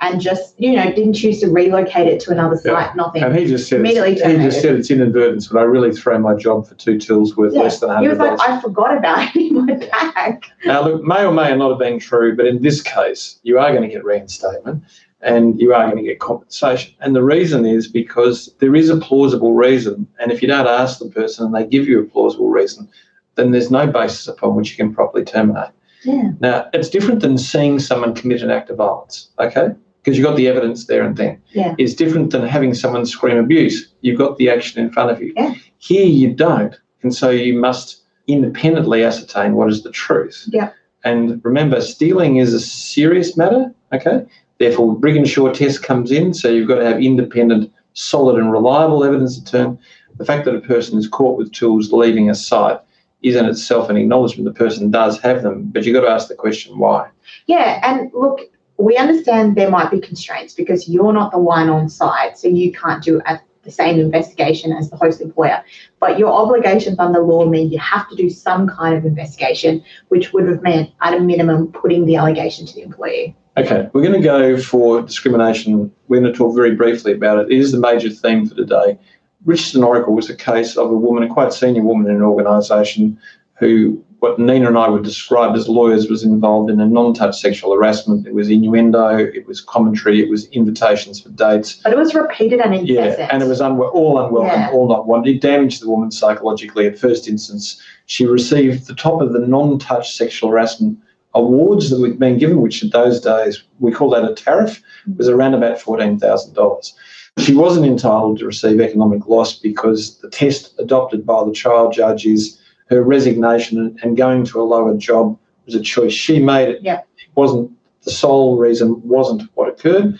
and 0.00 0.20
just, 0.20 0.58
you 0.60 0.72
know, 0.72 0.84
didn't 0.92 1.14
choose 1.14 1.40
to 1.40 1.46
relocate 1.48 2.08
it 2.08 2.18
to 2.20 2.32
another 2.32 2.60
Yeah. 2.64 2.72
site, 2.86 2.96
nothing. 2.96 3.22
And 3.22 3.36
he 3.36 3.46
just 3.46 3.68
said 3.68 3.80
Immediately 3.80 4.14
he 4.14 4.36
just 4.42 4.60
said 4.60 4.74
it's 4.74 4.90
inadvertence, 4.90 5.46
but 5.48 5.60
I 5.60 5.62
really 5.62 5.92
throw 5.92 6.18
my 6.18 6.34
job 6.34 6.66
for 6.66 6.74
two 6.74 6.98
tools 6.98 7.36
worth 7.36 7.54
Yeah. 7.54 7.62
less 7.62 7.78
than 7.80 7.90
He 7.90 7.94
hundred 7.94 8.18
was 8.18 8.38
like. 8.40 8.48
I 8.48 8.60
forgot 8.60 8.96
about 8.96 9.28
it 9.82 9.90
in. 10.26 10.40
Now, 10.64 10.82
look, 10.82 11.02
may 11.02 11.24
or 11.24 11.32
may 11.32 11.54
not 11.56 11.70
have 11.70 11.78
been 11.78 11.98
true, 11.98 12.36
but 12.36 12.46
in 12.46 12.62
this 12.62 12.82
case, 12.82 13.38
you 13.42 13.58
are 13.58 13.70
going 13.70 13.82
to 13.82 13.88
get 13.88 14.04
reinstatement 14.04 14.84
and 15.20 15.58
you 15.60 15.72
are 15.74 15.84
going 15.84 15.96
to 15.96 16.02
get 16.02 16.20
compensation. 16.20 16.94
And 17.00 17.16
the 17.16 17.22
reason 17.22 17.64
is 17.64 17.88
because 17.88 18.54
there 18.58 18.74
is 18.74 18.90
a 18.90 18.98
plausible 18.98 19.54
reason. 19.54 20.06
And 20.20 20.30
if 20.30 20.42
you 20.42 20.48
don't 20.48 20.66
ask 20.66 20.98
the 20.98 21.08
person 21.08 21.46
and 21.46 21.54
they 21.54 21.66
give 21.66 21.88
you 21.88 22.00
a 22.00 22.04
plausible 22.04 22.48
reason, 22.48 22.88
then 23.36 23.50
there's 23.50 23.70
no 23.70 23.86
basis 23.86 24.28
upon 24.28 24.54
which 24.54 24.70
you 24.70 24.76
can 24.76 24.94
properly 24.94 25.24
terminate. 25.24 25.70
Yeah. 26.04 26.32
Now, 26.40 26.68
it's 26.74 26.90
different 26.90 27.20
than 27.20 27.38
seeing 27.38 27.78
someone 27.78 28.14
commit 28.14 28.42
an 28.42 28.50
act 28.50 28.68
of 28.68 28.76
violence, 28.76 29.30
okay? 29.38 29.68
Because 30.02 30.18
you've 30.18 30.26
got 30.26 30.36
the 30.36 30.48
evidence 30.48 30.86
there 30.86 31.02
and 31.02 31.16
then. 31.16 31.42
Yeah. 31.52 31.74
It's 31.78 31.94
different 31.94 32.30
than 32.30 32.46
having 32.46 32.74
someone 32.74 33.06
scream 33.06 33.38
abuse. 33.38 33.90
You've 34.02 34.18
got 34.18 34.36
the 34.36 34.50
action 34.50 34.84
in 34.84 34.92
front 34.92 35.10
of 35.10 35.22
you. 35.22 35.32
Yeah. 35.34 35.54
Here 35.78 36.06
you 36.06 36.34
don't. 36.34 36.78
And 37.02 37.14
so 37.14 37.30
you 37.30 37.54
must 37.54 38.03
independently 38.26 39.04
ascertain 39.04 39.54
what 39.54 39.70
is 39.70 39.82
the 39.82 39.90
truth. 39.90 40.48
Yeah. 40.50 40.70
And 41.04 41.44
remember, 41.44 41.80
stealing 41.80 42.36
is 42.36 42.54
a 42.54 42.60
serious 42.60 43.36
matter, 43.36 43.72
okay? 43.92 44.24
Therefore, 44.58 44.96
Briginshaw 44.96 45.52
test 45.52 45.82
comes 45.82 46.10
in, 46.10 46.32
so 46.32 46.48
you've 46.48 46.68
got 46.68 46.76
to 46.76 46.84
have 46.84 47.02
independent, 47.02 47.72
solid, 47.92 48.36
and 48.36 48.50
reliable 48.50 49.04
evidence 49.04 49.38
to 49.38 49.44
turn. 49.44 49.78
The 50.16 50.24
fact 50.24 50.44
that 50.46 50.54
a 50.54 50.60
person 50.60 50.98
is 50.98 51.08
caught 51.08 51.36
with 51.36 51.52
tools 51.52 51.92
leaving 51.92 52.30
a 52.30 52.34
site 52.34 52.80
is 53.22 53.36
in 53.36 53.46
itself 53.46 53.90
an 53.90 53.96
acknowledgement 53.96 54.44
the 54.44 54.58
person 54.58 54.90
does 54.90 55.20
have 55.20 55.42
them, 55.42 55.64
but 55.72 55.84
you've 55.84 55.94
got 55.94 56.02
to 56.02 56.12
ask 56.12 56.28
the 56.28 56.34
question 56.34 56.78
why. 56.78 57.08
Yeah. 57.46 57.80
And 57.82 58.10
look, 58.14 58.40
we 58.76 58.96
understand 58.96 59.56
there 59.56 59.70
might 59.70 59.90
be 59.90 60.00
constraints 60.00 60.54
because 60.54 60.88
you're 60.88 61.12
not 61.12 61.32
the 61.32 61.38
one 61.38 61.68
on 61.68 61.88
site, 61.88 62.38
so 62.38 62.48
you 62.48 62.72
can't 62.72 63.02
do 63.02 63.20
a, 63.26 63.40
the 63.64 63.70
same 63.70 63.98
investigation 63.98 64.72
as 64.72 64.90
the 64.90 64.96
host 64.96 65.20
employer. 65.20 65.62
But 66.00 66.18
your 66.18 66.32
obligations 66.32 66.98
under 66.98 67.20
law 67.20 67.46
mean 67.46 67.70
you 67.70 67.78
have 67.78 68.08
to 68.10 68.16
do 68.16 68.30
some 68.30 68.68
kind 68.68 68.96
of 68.96 69.04
investigation, 69.04 69.82
which 70.08 70.32
would 70.32 70.48
have 70.48 70.62
meant, 70.62 70.90
at 71.00 71.14
a 71.14 71.20
minimum, 71.20 71.72
putting 71.72 72.06
the 72.06 72.16
allegation 72.16 72.66
to 72.66 72.74
the 72.74 72.82
employee. 72.82 73.36
Okay, 73.56 73.88
we're 73.92 74.02
going 74.02 74.20
to 74.20 74.20
go 74.20 74.58
for 74.58 75.00
discrimination. 75.02 75.92
We're 76.08 76.20
going 76.20 76.32
to 76.32 76.36
talk 76.36 76.54
very 76.56 76.74
briefly 76.74 77.12
about 77.12 77.38
it. 77.38 77.52
It 77.52 77.58
is 77.58 77.72
the 77.72 77.78
major 77.78 78.10
theme 78.10 78.48
for 78.48 78.54
today. 78.54 78.98
Richardson 79.44 79.84
Oracle 79.84 80.14
was 80.14 80.28
a 80.30 80.36
case 80.36 80.76
of 80.76 80.90
a 80.90 80.94
woman, 80.94 81.22
a 81.22 81.28
quite 81.28 81.52
senior 81.52 81.82
woman 81.82 82.10
in 82.10 82.16
an 82.16 82.22
organisation, 82.22 83.18
who 83.54 84.02
what 84.24 84.38
Nina 84.38 84.68
and 84.68 84.78
I 84.78 84.88
would 84.88 85.04
describe 85.04 85.54
as 85.54 85.68
lawyers 85.68 86.08
was 86.08 86.22
involved 86.24 86.70
in 86.70 86.80
a 86.80 86.86
non-touch 86.86 87.38
sexual 87.38 87.74
harassment. 87.74 88.26
It 88.26 88.32
was 88.34 88.48
innuendo, 88.48 89.18
it 89.18 89.46
was 89.46 89.60
commentary, 89.60 90.18
it 90.22 90.30
was 90.30 90.46
invitations 90.46 91.20
for 91.20 91.28
dates. 91.28 91.74
But 91.84 91.92
it 91.92 91.98
was 91.98 92.14
repeated 92.14 92.60
and 92.60 92.74
incessant. 92.74 93.18
Yeah, 93.18 93.28
and 93.30 93.42
it 93.42 93.46
was 93.46 93.60
unwe- 93.60 93.92
all 93.94 94.18
unwelcome, 94.18 94.60
Yeah. 94.60 94.70
all 94.72 94.88
not 94.88 95.06
wanted. 95.06 95.34
It 95.36 95.42
damaged 95.42 95.82
the 95.82 95.90
woman 95.90 96.10
psychologically. 96.10 96.86
At 96.86 96.98
first 96.98 97.28
instance, 97.28 97.78
she 98.06 98.24
received 98.24 98.86
the 98.86 98.94
top 98.94 99.20
of 99.20 99.34
the 99.34 99.40
non-touch 99.40 100.16
sexual 100.16 100.48
harassment 100.50 100.96
awards 101.34 101.90
that 101.90 102.00
we'd 102.00 102.18
been 102.18 102.38
given, 102.38 102.62
which 102.62 102.82
in 102.82 102.88
those 102.88 103.20
days 103.20 103.62
we 103.78 103.92
call 103.92 104.08
that 104.08 104.24
a 104.24 104.32
tariff, 104.34 104.80
was 105.18 105.28
around 105.28 105.52
about 105.52 105.78
fourteen 105.78 106.18
thousand 106.18 106.54
dollars. 106.54 106.94
She 107.38 107.54
wasn't 107.54 107.84
entitled 107.84 108.38
to 108.38 108.46
receive 108.46 108.80
economic 108.80 109.26
loss 109.26 109.58
because 109.58 110.18
the 110.20 110.30
test 110.30 110.72
adopted 110.78 111.26
by 111.26 111.44
the 111.44 111.52
trial 111.52 111.90
judge 111.90 112.24
is 112.24 112.58
her 112.90 113.02
resignation 113.02 113.96
and- 114.02 114.16
going 114.16 114.44
to 114.44 114.60
a 114.60 114.62
lower 114.64 114.94
job 114.96 115.36
was 115.66 115.74
a 115.74 115.80
choice 115.80 116.12
she 116.12 116.38
made. 116.38 116.68
It, 116.68 116.82
Yep. 116.82 117.06
it 117.18 117.28
wasn't 117.36 117.70
the 118.02 118.10
sole 118.10 118.56
reason, 118.58 119.00
wasn't 119.04 119.42
what 119.54 119.68
occurred. 119.68 120.18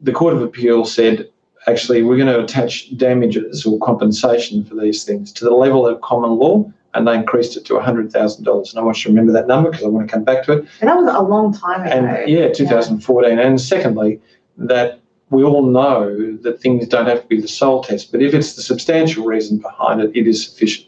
The 0.00 0.12
Court 0.12 0.34
of 0.34 0.42
Appeal 0.42 0.84
said, 0.86 1.28
actually, 1.66 2.02
we're 2.02 2.16
going 2.16 2.28
to 2.28 2.42
attach 2.42 2.96
damages 2.96 3.64
or 3.66 3.78
compensation 3.80 4.64
for 4.64 4.74
these 4.74 5.04
things 5.04 5.32
to 5.32 5.44
the 5.44 5.50
level 5.54 5.86
of 5.86 6.00
common 6.00 6.30
law, 6.32 6.70
and 6.94 7.06
they 7.06 7.14
increased 7.14 7.56
it 7.56 7.64
to 7.66 7.74
$100,000. 7.74 8.70
And 8.70 8.78
I 8.78 8.82
want 8.82 8.98
you 8.98 9.02
to 9.04 9.08
remember 9.10 9.32
that 9.32 9.46
number 9.46 9.70
because 9.70 9.84
I 9.84 9.88
want 9.88 10.08
to 10.08 10.12
come 10.12 10.24
back 10.24 10.44
to 10.44 10.52
it. 10.52 10.64
And 10.80 10.88
that 10.88 10.96
was 10.96 11.12
a 11.14 11.20
long 11.22 11.52
time 11.52 11.82
ago. 11.82 11.90
And 11.90 12.28
yeah, 12.28 12.48
2014. 12.52 13.38
And 13.38 13.60
secondly, 13.60 14.20
that 14.56 15.00
we 15.30 15.42
all 15.42 15.66
know 15.66 16.36
that 16.42 16.60
things 16.60 16.86
don't 16.86 17.06
have 17.06 17.22
to 17.22 17.26
be 17.26 17.40
the 17.40 17.48
sole 17.48 17.82
test, 17.82 18.12
but 18.12 18.22
if 18.22 18.32
it's 18.34 18.54
the 18.54 18.62
substantial 18.62 19.24
reason 19.24 19.58
behind 19.58 20.00
it, 20.00 20.10
it 20.14 20.26
is 20.26 20.46
sufficient. 20.46 20.86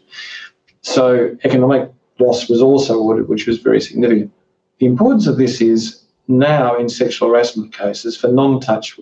So 0.87 1.35
economic 1.43 1.91
loss 2.17 2.49
was 2.49 2.61
also 2.61 2.97
ordered, 2.97 3.27
which 3.27 3.45
was 3.45 3.59
very 3.59 3.81
significant. 3.81 4.31
The 4.79 4.85
importance 4.85 5.27
of 5.27 5.37
this 5.37 5.59
is 5.59 6.01
now 6.29 6.77
in 6.77 6.87
sexual 6.87 7.27
harassment 7.27 7.73
cases 7.73 8.15
for 8.15 8.29
non-touch 8.29 8.97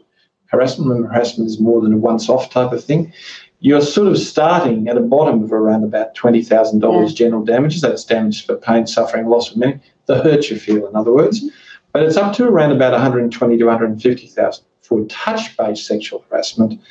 harassment, 0.47 0.89
remember 0.89 1.13
harassment 1.13 1.47
is 1.47 1.59
more 1.59 1.81
than 1.81 1.93
a 1.93 1.97
once-off 1.97 2.49
type 2.49 2.71
of 2.71 2.83
thing. 2.83 3.13
You're 3.59 3.81
sort 3.81 4.07
of 4.07 4.17
starting 4.17 4.87
at 4.87 4.97
a 4.97 5.01
bottom 5.01 5.43
of 5.43 5.53
around 5.53 5.83
about 5.83 6.15
twenty 6.15 6.43
thousand 6.43 6.79
dollars 6.79 7.13
general 7.13 7.43
damages. 7.45 7.81
That's 7.81 8.03
damage 8.03 8.45
for 8.45 8.55
pain, 8.55 8.87
suffering, 8.87 9.27
loss 9.27 9.51
of 9.51 9.57
memory, 9.57 9.79
the 10.07 10.23
hurt 10.23 10.49
you 10.49 10.57
feel, 10.57 10.87
in 10.87 10.95
other 10.95 11.13
words. 11.13 11.39
Mm-hmm. 11.39 11.55
But 11.93 12.03
it's 12.03 12.17
up 12.17 12.35
to 12.35 12.45
around 12.45 12.71
about 12.71 12.93
120 12.93 13.57
to 13.57 13.65
150,000 13.65 14.65
for 14.81 15.05
touch-based 15.05 15.85
sexual 15.85 16.25
harassment. 16.29 16.81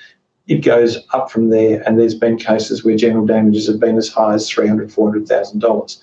It 0.46 0.58
goes 0.58 0.98
up 1.12 1.30
from 1.30 1.48
there, 1.50 1.82
and 1.86 1.98
there's 1.98 2.14
been 2.14 2.36
cases 2.36 2.84
where 2.84 2.96
general 2.96 3.24
damages 3.24 3.66
have 3.66 3.80
been 3.80 3.96
as 3.96 4.08
high 4.08 4.34
as 4.34 4.48
300, 4.50 4.92
400,000 4.92 5.58
dollars, 5.58 6.00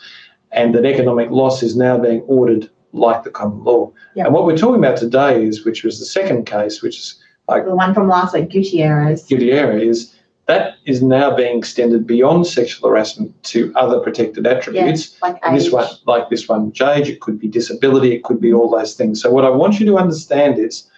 and 0.51 0.73
that 0.75 0.85
economic 0.85 1.29
loss 1.29 1.61
is 1.61 1.75
now 1.75 1.97
being 1.97 2.21
ordered 2.21 2.69
like 2.93 3.23
the 3.23 3.29
common 3.29 3.63
law. 3.63 3.91
Yeah. 4.15 4.25
And 4.25 4.33
what 4.33 4.45
we're 4.45 4.57
talking 4.57 4.83
about 4.83 4.97
today 4.97 5.45
is, 5.45 5.63
which 5.63 5.83
was 5.83 5.99
the 5.99 6.05
second 6.05 6.45
case, 6.45 6.81
which 6.81 6.97
is 6.97 7.21
like 7.47 7.65
The 7.65 7.75
one 7.75 7.93
from 7.93 8.07
last 8.07 8.33
week, 8.33 8.49
Gutierrez. 8.49 9.23
Gutierrez, 9.23 10.15
that 10.47 10.75
is 10.85 11.01
now 11.01 11.35
being 11.35 11.57
extended 11.57 12.05
beyond 12.05 12.47
sexual 12.47 12.89
harassment 12.89 13.41
to 13.43 13.71
other 13.75 13.99
protected 13.99 14.45
attributes. 14.47 15.17
like 15.21 15.37
And 15.43 15.55
this 15.55 15.71
one, 15.71 15.87
like 16.05 16.29
this 16.29 16.47
one, 16.47 16.73
age, 16.81 17.09
it 17.09 17.21
could 17.21 17.39
be 17.39 17.47
disability, 17.47 18.13
it 18.13 18.23
could 18.23 18.41
be 18.41 18.53
all 18.53 18.69
those 18.69 18.95
things. 18.95 19.21
So 19.21 19.31
what 19.31 19.45
I 19.45 19.49
want 19.49 19.79
you 19.79 19.85
to 19.87 19.97
understand 19.97 20.59
is 20.59 20.89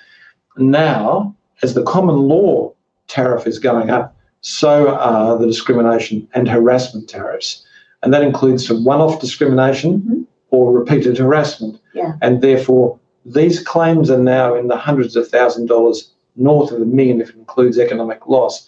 now, 0.58 1.36
as 1.62 1.73
the 1.73 1.84
common 1.84 2.15
law 2.17 2.72
tariff 3.08 3.46
is 3.48 3.60
going 3.60 3.89
up, 3.89 4.16
so 4.42 4.89
are 4.96 5.38
the 5.38 5.46
discrimination 5.48 6.28
and 6.34 6.48
harassment 6.48 7.08
tariffs. 7.10 7.66
And 8.02 8.13
that 8.13 8.24
includes 8.24 8.68
some 8.68 8.84
one-off 8.84 9.22
discrimination 9.22 10.02
Mhm. 10.02 10.26
or 10.52 10.72
repeated 10.74 11.18
harassment. 11.18 11.80
Yeah. 11.94 12.13
And 12.22 12.42
therefore, 12.42 13.00
these 13.26 13.62
claims 13.63 14.10
are 14.12 14.18
now 14.22 14.56
in 14.56 14.68
the 14.68 14.76
hundreds 14.76 15.16
of 15.16 15.28
thousand 15.28 15.68
dollars, 15.68 16.12
north 16.36 16.72
of 16.72 16.82
a 16.82 16.86
million 16.86 17.22
if 17.22 17.30
it 17.30 17.36
includes 17.38 17.80
economic 17.80 18.28
loss, 18.28 18.68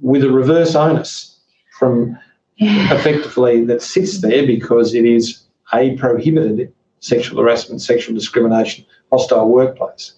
with 0.00 0.24
a 0.24 0.30
reverse 0.30 0.74
onus 0.74 1.36
from 1.78 2.18
Yeah. 2.56 2.92
effectively 2.94 3.64
that 3.66 3.82
sits 3.82 4.20
there 4.20 4.46
because 4.46 4.94
it 4.94 5.04
is 5.04 5.38
a 5.72 5.96
prohibited 5.96 6.72
sexual 7.00 7.40
harassment, 7.40 7.80
sexual 7.80 8.14
discrimination, 8.14 8.84
hostile 9.10 9.48
workplace, 9.48 10.12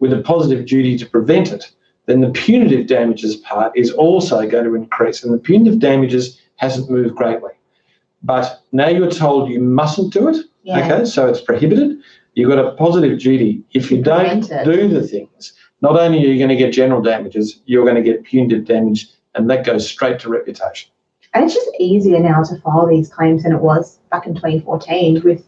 with 0.00 0.12
a 0.12 0.18
positive 0.18 0.66
duty 0.66 0.96
to 0.98 1.06
prevent 1.06 1.52
it, 1.52 1.70
then 2.06 2.20
the 2.20 2.30
punitive 2.30 2.86
damages 2.86 3.36
part 3.36 3.76
is 3.76 3.90
also 3.92 4.48
going 4.48 4.64
to 4.64 4.74
increase. 4.74 5.22
And 5.22 5.32
the 5.32 5.38
punitive 5.38 5.78
damages 5.78 6.40
hasn't 6.56 6.90
moved 6.90 7.14
greatly. 7.14 7.50
But 8.22 8.62
now 8.72 8.88
you're 8.88 9.10
told 9.10 9.50
you 9.50 9.60
mustn't 9.60 10.12
do 10.12 10.28
it. 10.28 10.36
Yeah. 10.62 10.78
Okay, 10.78 11.04
so 11.04 11.26
it's 11.26 11.40
prohibited. 11.40 11.98
You've 12.34 12.48
got 12.48 12.58
a 12.58 12.72
positive 12.72 13.18
duty. 13.18 13.62
If 13.72 13.90
you 13.90 14.02
don't 14.02 14.42
do 14.64 14.88
the 14.88 15.06
things, 15.06 15.52
not 15.80 15.98
only 15.98 16.18
are 16.18 16.28
you 16.28 16.38
going 16.38 16.48
to 16.48 16.56
get 16.56 16.72
general 16.72 17.02
damages, 17.02 17.60
you're 17.66 17.84
going 17.84 17.96
to 17.96 18.02
get 18.02 18.22
punitive 18.24 18.64
damage, 18.64 19.08
and 19.34 19.50
that 19.50 19.66
goes 19.66 19.88
straight 19.88 20.20
to 20.20 20.28
reputation. 20.28 20.90
And 21.34 21.44
it's 21.44 21.54
just 21.54 21.68
easier 21.80 22.20
now 22.20 22.42
to 22.42 22.60
file 22.60 22.86
these 22.86 23.08
claims 23.08 23.42
than 23.42 23.52
it 23.52 23.60
was 23.60 23.98
back 24.10 24.26
in 24.26 24.34
2014 24.34 25.22
with 25.22 25.44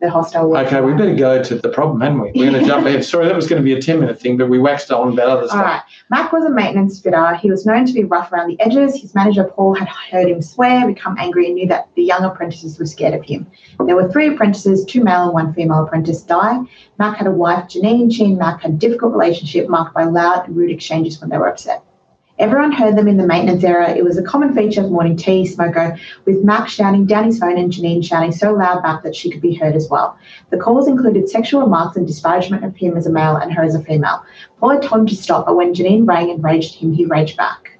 the 0.00 0.10
hostile 0.10 0.48
work. 0.48 0.66
Okay, 0.66 0.80
we 0.80 0.92
better 0.92 1.14
go 1.14 1.42
to 1.42 1.54
the 1.56 1.68
problem, 1.68 2.00
haven't 2.00 2.20
we? 2.20 2.32
We're 2.34 2.50
going 2.50 2.62
to 2.62 2.68
jump 2.68 2.86
in. 2.86 3.02
Sorry, 3.02 3.26
that 3.26 3.34
was 3.34 3.48
going 3.48 3.60
to 3.60 3.64
be 3.64 3.72
a 3.72 3.82
10 3.82 3.98
minute 3.98 4.20
thing, 4.20 4.36
but 4.36 4.48
we 4.48 4.58
waxed 4.58 4.90
on 4.92 5.12
about 5.12 5.28
other 5.28 5.42
All 5.42 5.48
stuff. 5.48 5.64
right. 5.64 5.82
Mac 6.10 6.32
was 6.32 6.44
a 6.44 6.50
maintenance 6.50 7.00
fitter. 7.00 7.34
He 7.34 7.50
was 7.50 7.66
known 7.66 7.84
to 7.86 7.92
be 7.92 8.04
rough 8.04 8.32
around 8.32 8.48
the 8.48 8.60
edges. 8.60 9.00
His 9.00 9.14
manager, 9.14 9.44
Paul, 9.44 9.74
had 9.74 9.88
heard 9.88 10.28
him 10.28 10.40
swear, 10.40 10.86
become 10.86 11.16
angry, 11.18 11.46
and 11.46 11.54
knew 11.54 11.66
that 11.68 11.88
the 11.96 12.02
young 12.04 12.24
apprentices 12.24 12.78
were 12.78 12.86
scared 12.86 13.14
of 13.14 13.24
him. 13.24 13.46
There 13.84 13.96
were 13.96 14.10
three 14.10 14.28
apprentices, 14.32 14.84
two 14.84 15.02
male 15.02 15.24
and 15.24 15.32
one 15.32 15.52
female 15.54 15.84
apprentice, 15.84 16.22
Di. 16.22 16.60
Mac 16.98 17.16
had 17.16 17.26
a 17.26 17.32
wife, 17.32 17.64
Janine. 17.64 18.12
She 18.12 18.24
and 18.24 18.38
Mac 18.38 18.62
had 18.62 18.72
a 18.72 18.74
difficult 18.74 19.12
relationship 19.12 19.68
marked 19.68 19.94
by 19.94 20.04
loud 20.04 20.46
and 20.46 20.56
rude 20.56 20.70
exchanges 20.70 21.20
when 21.20 21.30
they 21.30 21.38
were 21.38 21.48
upset. 21.48 21.82
Everyone 22.38 22.70
heard 22.70 22.96
them 22.96 23.08
in 23.08 23.16
the 23.16 23.26
maintenance 23.26 23.64
era. 23.64 23.90
It 23.90 24.04
was 24.04 24.16
a 24.16 24.22
common 24.22 24.54
feature 24.54 24.80
of 24.82 24.92
morning 24.92 25.16
tea, 25.16 25.42
smoko, 25.42 25.98
with 26.24 26.44
Mac 26.44 26.68
shouting 26.68 27.04
down 27.04 27.24
his 27.24 27.40
phone 27.40 27.58
and 27.58 27.72
Janine 27.72 28.04
shouting 28.04 28.30
so 28.30 28.52
loud 28.52 28.80
back 28.80 29.02
that 29.02 29.16
she 29.16 29.28
could 29.28 29.40
be 29.40 29.54
heard 29.54 29.74
as 29.74 29.88
well. 29.88 30.16
The 30.50 30.56
calls 30.58 30.86
included 30.86 31.28
sexual 31.28 31.62
remarks 31.62 31.96
and 31.96 32.06
disparagement 32.06 32.64
of 32.64 32.76
him 32.76 32.96
as 32.96 33.06
a 33.06 33.10
male 33.10 33.36
and 33.36 33.52
her 33.52 33.64
as 33.64 33.74
a 33.74 33.82
female. 33.82 34.24
Paul 34.60 34.78
told 34.78 35.00
him 35.00 35.06
to 35.08 35.16
stop, 35.16 35.46
but 35.46 35.56
when 35.56 35.74
Janine 35.74 36.06
rang 36.06 36.30
and 36.30 36.42
raged 36.42 36.76
him, 36.76 36.92
he 36.92 37.06
raged 37.06 37.36
back. 37.36 37.77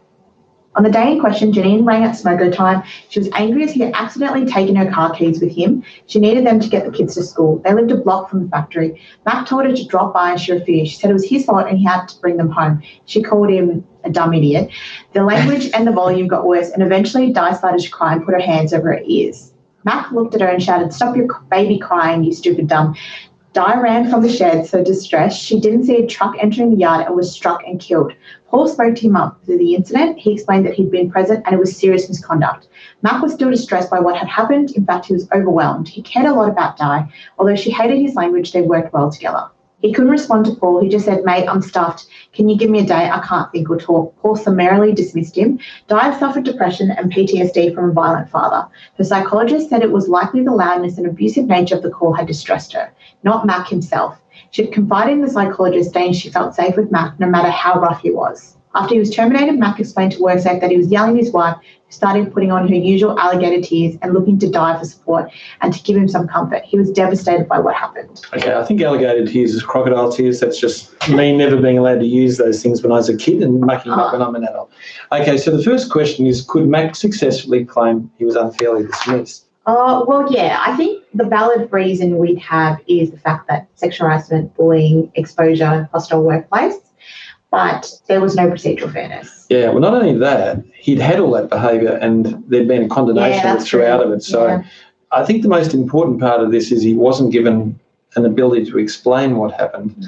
On 0.79 0.85
the 0.85 0.91
day 0.91 1.11
in 1.11 1.19
question, 1.19 1.53
Janine 1.53 1.85
rang 1.85 2.05
at 2.05 2.15
smoko 2.15 2.55
time. 2.55 2.85
She 3.09 3.19
was 3.19 3.29
angry 3.33 3.65
as 3.65 3.73
he 3.73 3.81
had 3.81 3.93
accidentally 3.95 4.47
taken 4.47 4.77
her 4.77 4.89
car 4.89 5.11
keys 5.13 5.41
with 5.41 5.51
him. 5.51 5.83
She 6.07 6.21
needed 6.21 6.47
them 6.47 6.61
to 6.61 6.69
get 6.69 6.87
the 6.87 6.97
kids 6.97 7.17
to 7.17 7.25
school. 7.25 7.61
They 7.65 7.75
lived 7.75 7.91
a 7.91 7.97
block 7.97 8.31
from 8.31 8.45
the 8.45 8.49
factory. 8.49 9.03
Mac 9.27 9.49
told 9.49 9.65
her 9.65 9.75
to 9.75 9.87
drop 9.87 10.15
by 10.15 10.31
and 10.31 10.41
she 10.41 10.53
refused. 10.53 10.93
She 10.93 10.99
said 11.01 11.11
it 11.11 11.15
was 11.15 11.29
his 11.29 11.45
fault 11.45 11.67
and 11.67 11.79
he 11.79 11.85
had 11.85 12.07
to 12.07 12.21
bring 12.21 12.37
them 12.37 12.49
home. 12.49 12.81
She 13.07 13.25
called 13.25 13.51
him 13.51 13.85
a 14.05 14.11
dumb 14.11 14.33
idiot. 14.33 14.71
The 15.15 15.25
language 15.25 15.69
and 15.75 15.85
the 15.85 15.91
volume 15.91 16.29
got 16.29 16.47
worse, 16.47 16.71
and 16.71 16.81
eventually 16.85 17.33
Di 17.33 17.55
started 17.55 17.81
to 17.81 17.91
cry 17.91 18.13
and 18.13 18.25
put 18.25 18.35
her 18.35 18.41
hands 18.41 18.73
over 18.73 18.93
her 18.93 19.03
ears. 19.05 19.53
Mac 19.85 20.13
looked 20.13 20.37
at 20.37 20.41
her 20.41 20.47
and 20.47 20.63
shouted, 20.63 20.93
Stop 20.93 21.17
your 21.17 21.27
baby 21.51 21.79
crying, 21.79 22.23
you 22.23 22.33
stupid 22.33 22.69
dumb. 22.69 22.95
Di 23.55 23.81
ran 23.81 24.11
from 24.11 24.23
the 24.23 24.29
shed 24.29 24.67
so 24.67 24.85
distressed 24.85 25.41
she 25.41 25.59
didn't 25.59 25.85
see 25.85 25.97
a 25.97 26.07
truck 26.07 26.37
entering 26.39 26.71
the 26.71 26.77
yard 26.77 27.07
and 27.07 27.17
was 27.17 27.33
struck 27.33 27.63
and 27.67 27.81
killed. 27.81 28.13
Paul 28.49 28.69
spoke 28.69 28.95
to 28.97 29.03
him 29.03 29.17
up 29.17 29.39
for 29.45 29.57
the 29.57 29.75
incident. 29.75 30.19
He 30.19 30.33
explained 30.33 30.67
that 30.67 30.75
he'd 30.75 30.91
been 30.91 31.11
present 31.11 31.43
and 31.47 31.55
it 31.55 31.59
was 31.59 31.75
serious 31.75 32.09
misconduct. 32.09 32.69
Mac 33.03 33.23
was 33.23 33.33
still 33.33 33.51
distressed 33.51 33.91
by 33.91 34.01
what 34.01 34.19
had 34.19 34.29
happened. 34.29 34.73
In 34.73 34.85
fact, 34.85 35.07
he 35.07 35.15
was 35.15 35.29
overwhelmed. 35.33 35.89
He 35.89 36.03
cared 36.03 36.27
a 36.27 36.35
lot 36.35 36.51
about 36.51 36.77
Di. 36.77 37.11
Although 37.39 37.57
she 37.57 37.71
hated 37.71 37.99
his 37.99 38.15
language, 38.15 38.53
they 38.53 38.63
worked 38.63 38.93
well 38.93 39.11
together. 39.11 39.49
He 39.81 39.93
couldn't 39.93 40.11
respond 40.11 40.45
to 40.47 40.57
Paul. 40.57 40.81
He 40.81 40.89
just 40.89 41.05
said, 41.05 41.25
Mate, 41.25 41.47
I'm 41.47 41.63
stuffed. 41.63 42.07
Can 42.33 42.49
you 42.49 42.59
give 42.59 42.69
me 42.69 42.81
a 42.81 42.87
day? 42.87 43.09
I 43.09 43.21
can't 43.21 43.51
think 43.53 43.71
or 43.71 43.79
talk. 43.79 44.17
Paul 44.21 44.35
summarily 44.35 44.93
dismissed 44.93 45.37
him. 45.37 45.61
Di 45.87 46.19
suffered 46.19 46.45
depression 46.45 46.91
and 46.91 47.13
PTSD 47.13 47.75
from 47.75 47.91
a 47.91 47.93
violent 47.93 48.29
father. 48.29 48.67
The 48.97 49.05
psychologist 49.05 49.71
said 49.71 49.83
it 49.83 49.93
was 49.93 50.09
likely 50.09 50.43
the 50.43 50.51
loudness 50.51 50.99
and 50.99 51.07
abusive 51.07 51.47
nature 51.47 51.77
of 51.77 51.83
the 51.83 51.91
call 51.91 52.13
had 52.13 52.27
distressed 52.27 52.73
her, 52.73 52.93
not 53.23 53.47
Mac 53.47 53.69
himself. 53.69 54.19
She 54.51 54.65
had 54.65 54.73
confided 54.73 55.13
in 55.15 55.23
the 55.23 55.31
psychologist, 55.31 55.93
saying 55.93 56.15
she 56.15 56.31
felt 56.31 56.55
safe 56.55 56.77
with 56.77 56.91
Mac 56.91 57.19
no 57.19 57.27
matter 57.27 57.51
how 57.51 57.81
rough 57.81 58.03
he 58.03 58.11
was. 58.11 58.57
After 58.75 58.95
he 58.95 59.01
was 59.01 59.11
terminated, 59.11 59.59
Mac 59.59 59.81
explained 59.81 60.13
to 60.13 60.19
WorkSafe 60.19 60.61
that 60.61 60.71
he 60.71 60.77
was 60.77 60.89
yelling 60.89 61.19
at 61.19 61.25
his 61.25 61.33
wife, 61.33 61.57
who 61.57 61.93
started 61.93 62.33
putting 62.33 62.53
on 62.53 62.69
her 62.69 62.75
usual 62.75 63.19
alligator 63.19 63.63
tears 63.63 63.97
and 64.03 64.13
looking 64.13 64.39
to 64.39 64.49
Di 64.49 64.79
for 64.79 64.85
support 64.85 65.33
and 65.63 65.73
to 65.73 65.83
give 65.83 65.97
him 65.97 66.07
some 66.07 66.29
comfort. 66.29 66.63
He 66.65 66.79
was 66.79 66.91
devastated 66.91 67.49
by 67.49 67.59
what 67.59 67.75
happened. 67.75 68.23
Okay, 68.37 68.55
I 68.55 68.63
think 68.65 68.81
alligator 68.83 69.27
tears 69.27 69.55
is 69.55 69.63
crocodile 69.63 70.13
tears. 70.13 70.41
That's 70.41 70.61
just 70.61 70.95
me 71.09 71.35
never 71.37 71.57
being 71.57 71.79
allowed 71.79 72.01
to 72.01 72.07
use 72.07 72.37
those 72.37 72.63
things 72.63 72.83
when 72.83 72.93
I 72.93 72.97
was 72.97 73.09
a 73.09 73.17
kid 73.17 73.43
and 73.43 73.61
making 73.61 73.91
them 73.91 74.01
up 74.01 74.13
when 74.13 74.23
I'm 74.23 74.35
an 74.35 74.45
adult. 74.45 74.71
Okay, 75.13 75.39
so 75.39 75.57
the 75.57 75.63
first 75.63 75.91
question 75.91 76.27
is 76.27 76.43
Could 76.43 76.69
Mac 76.69 76.95
successfully 76.95 77.65
claim 77.65 78.11
he 78.19 78.25
was 78.25 78.37
unfairly 78.37 78.87
dismissed? 78.87 79.47
Uh, 79.67 80.05
well, 80.07 80.31
yeah, 80.33 80.63
I 80.65 80.77
think 80.77 80.98
the 81.19 81.25
valid 81.25 81.71
reason 81.73 82.17
we'd 82.19 82.39
have 82.39 82.81
is 82.87 83.11
the 83.11 83.19
fact 83.19 83.49
that 83.49 83.67
sexual 83.75 84.07
harassment, 84.07 84.55
bullying, 84.57 85.11
exposure, 85.17 85.89
hostile 85.93 86.23
workplace, 86.23 86.77
but 87.51 87.91
there 88.07 88.21
was 88.21 88.37
no 88.37 88.49
procedural 88.49 88.93
fairness. 88.93 89.47
Yeah, 89.51 89.71
well, 89.71 89.81
not 89.81 89.95
only 89.95 90.17
that, 90.19 90.63
he'd 90.79 91.01
had 91.01 91.19
all 91.19 91.33
that 91.33 91.49
behaviour 91.51 91.95
and 92.01 92.43
there'd 92.47 92.69
been 92.69 92.85
a 92.85 92.89
condonation 92.89 93.43
Yeah, 93.45 93.55
of 93.55 93.61
it 93.61 93.65
throughout 93.65 93.99
true. 94.03 94.13
of 94.13 94.19
it. 94.19 94.23
So 94.23 94.47
Yeah. 94.47 94.63
I 95.11 95.25
think 95.25 95.43
the 95.43 95.49
most 95.49 95.75
important 95.75 96.21
part 96.21 96.41
of 96.41 96.53
this 96.53 96.71
is 96.71 96.83
he 96.83 96.95
wasn't 96.95 97.33
given 97.33 97.79
an 98.17 98.25
ability 98.25 98.67
to 98.67 98.79
explain 98.79 99.37
what 99.37 99.53
happened. 99.53 100.07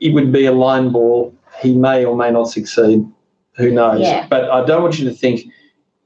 It 0.00 0.14
would 0.14 0.30
be 0.32 0.44
a 0.46 0.52
line 0.52 0.90
ball. 0.92 1.34
He 1.60 1.74
may 1.74 2.04
or 2.04 2.14
may 2.16 2.30
not 2.30 2.44
succeed. 2.44 3.04
Who 3.56 3.70
knows? 3.70 4.00
Yeah. 4.00 4.26
But 4.28 4.50
I 4.50 4.64
don't 4.64 4.82
want 4.82 4.98
you 4.98 5.08
to 5.08 5.14
think 5.14 5.46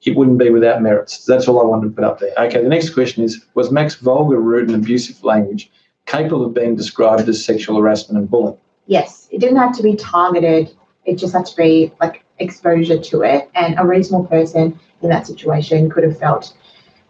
it 0.06 0.14
wouldn't 0.16 0.38
be 0.38 0.50
without 0.50 0.80
merits. 0.80 1.24
That's 1.24 1.48
all 1.48 1.60
I 1.60 1.64
wanted 1.64 1.88
to 1.88 1.94
put 1.94 2.04
up 2.04 2.20
there. 2.20 2.32
Okay, 2.38 2.62
the 2.62 2.68
next 2.68 2.90
question 2.90 3.24
is 3.24 3.44
Was 3.54 3.70
Mac's 3.70 3.96
vulgar, 3.96 4.40
rude, 4.40 4.68
and 4.70 4.82
abusive 4.82 5.22
language 5.22 5.70
capable 6.06 6.46
of 6.46 6.54
being 6.54 6.76
described 6.76 7.28
as 7.28 7.44
sexual 7.44 7.76
harassment 7.76 8.16
and 8.16 8.30
bullying? 8.30 8.56
Yes, 8.86 9.28
it 9.32 9.40
didn't 9.40 9.56
have 9.56 9.76
to 9.76 9.82
be 9.82 9.96
targeted. 9.96 10.72
It 11.04 11.16
just 11.16 11.32
had 11.34 11.44
to 11.46 11.56
be 11.56 11.92
like 12.00 12.22
exposure 12.38 12.98
to 12.98 13.22
it. 13.22 13.50
And 13.56 13.74
a 13.78 13.84
reasonable 13.84 14.26
person 14.26 14.78
in 15.02 15.08
that 15.08 15.26
situation 15.26 15.90
could 15.90 16.04
have 16.04 16.16
felt 16.16 16.56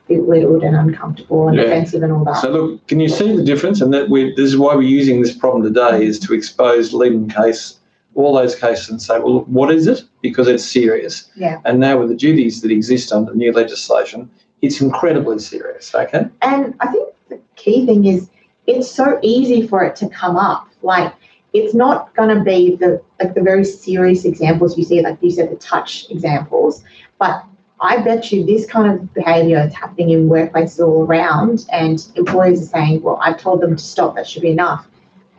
belittled 0.09 0.63
and 0.63 0.75
uncomfortable 0.75 1.49
and 1.49 1.59
Yeah. 1.59 1.65
offensive 1.65 2.03
and 2.03 2.13
all 2.13 2.25
that. 2.25 2.37
So 2.41 2.51
look, 2.51 2.87
can 2.87 3.01
you 3.01 3.09
see 3.09 3.37
the 3.37 3.43
difference? 3.43 3.83
And 3.83 3.93
that 3.93 4.09
we 4.09 4.35
this 4.37 4.47
is 4.47 4.57
why 4.57 4.75
we're 4.75 4.83
using 4.83 5.21
this 5.21 5.37
problem 5.37 5.63
today 5.63 6.07
is 6.07 6.19
to 6.21 6.33
expose 6.33 6.95
leading 6.95 7.29
case, 7.29 7.79
all 8.17 8.35
those 8.35 8.55
cases, 8.55 8.89
and 8.89 9.01
say, 9.01 9.19
well, 9.19 9.35
look, 9.35 9.47
what 9.47 9.71
is 9.71 9.87
it? 9.87 10.03
Because 10.23 10.49
it's 10.49 10.65
serious. 10.65 11.31
yeah. 11.37 11.61
And 11.65 11.79
now 11.79 11.99
with 11.99 12.09
the 12.09 12.17
duties 12.17 12.63
that 12.63 12.71
exist 12.71 13.13
under 13.13 13.35
new 13.35 13.53
legislation, 13.53 14.31
it's 14.63 14.81
incredibly 14.81 15.39
serious. 15.39 15.95
Okay. 15.95 16.27
And 16.43 16.75
I 16.81 16.87
think 16.89 17.15
the 17.29 17.41
key 17.57 17.87
thing 17.87 18.07
is 18.07 18.31
it's 18.67 18.91
so 18.91 19.19
easy 19.23 19.67
for 19.67 19.85
it 19.85 19.95
to 19.97 20.09
come 20.09 20.37
up. 20.37 20.69
Like 20.83 21.13
it's 21.53 21.75
not 21.75 22.15
going 22.17 22.37
to 22.37 22.43
be 22.43 22.77
the 22.77 23.03
like 23.21 23.35
the 23.35 23.43
very 23.43 23.65
serious 23.65 24.25
examples 24.25 24.77
you 24.77 24.85
see, 24.85 25.03
like 25.03 25.19
you 25.21 25.31
said, 25.31 25.51
the 25.51 25.57
touch 25.57 26.07
examples. 26.11 26.83
But 27.19 27.45
I 27.81 27.99
bet 27.99 28.33
you 28.33 28.45
this 28.45 28.67
kind 28.67 28.91
of 28.93 29.13
behaviour 29.15 29.59
is 29.67 29.75
happening 29.75 30.11
in 30.11 30.29
workplaces 30.29 30.87
all 30.87 31.05
around, 31.05 31.67
and 31.71 32.07
employers 32.17 32.63
are 32.63 32.67
saying, 32.67 33.03
"Well, 33.03 33.19
I've 33.23 33.39
told 33.39 33.61
them 33.61 33.77
to 33.77 33.83
stop. 33.83 34.17
That 34.17 34.27
should 34.27 34.43
be 34.43 34.51
enough." 34.51 34.87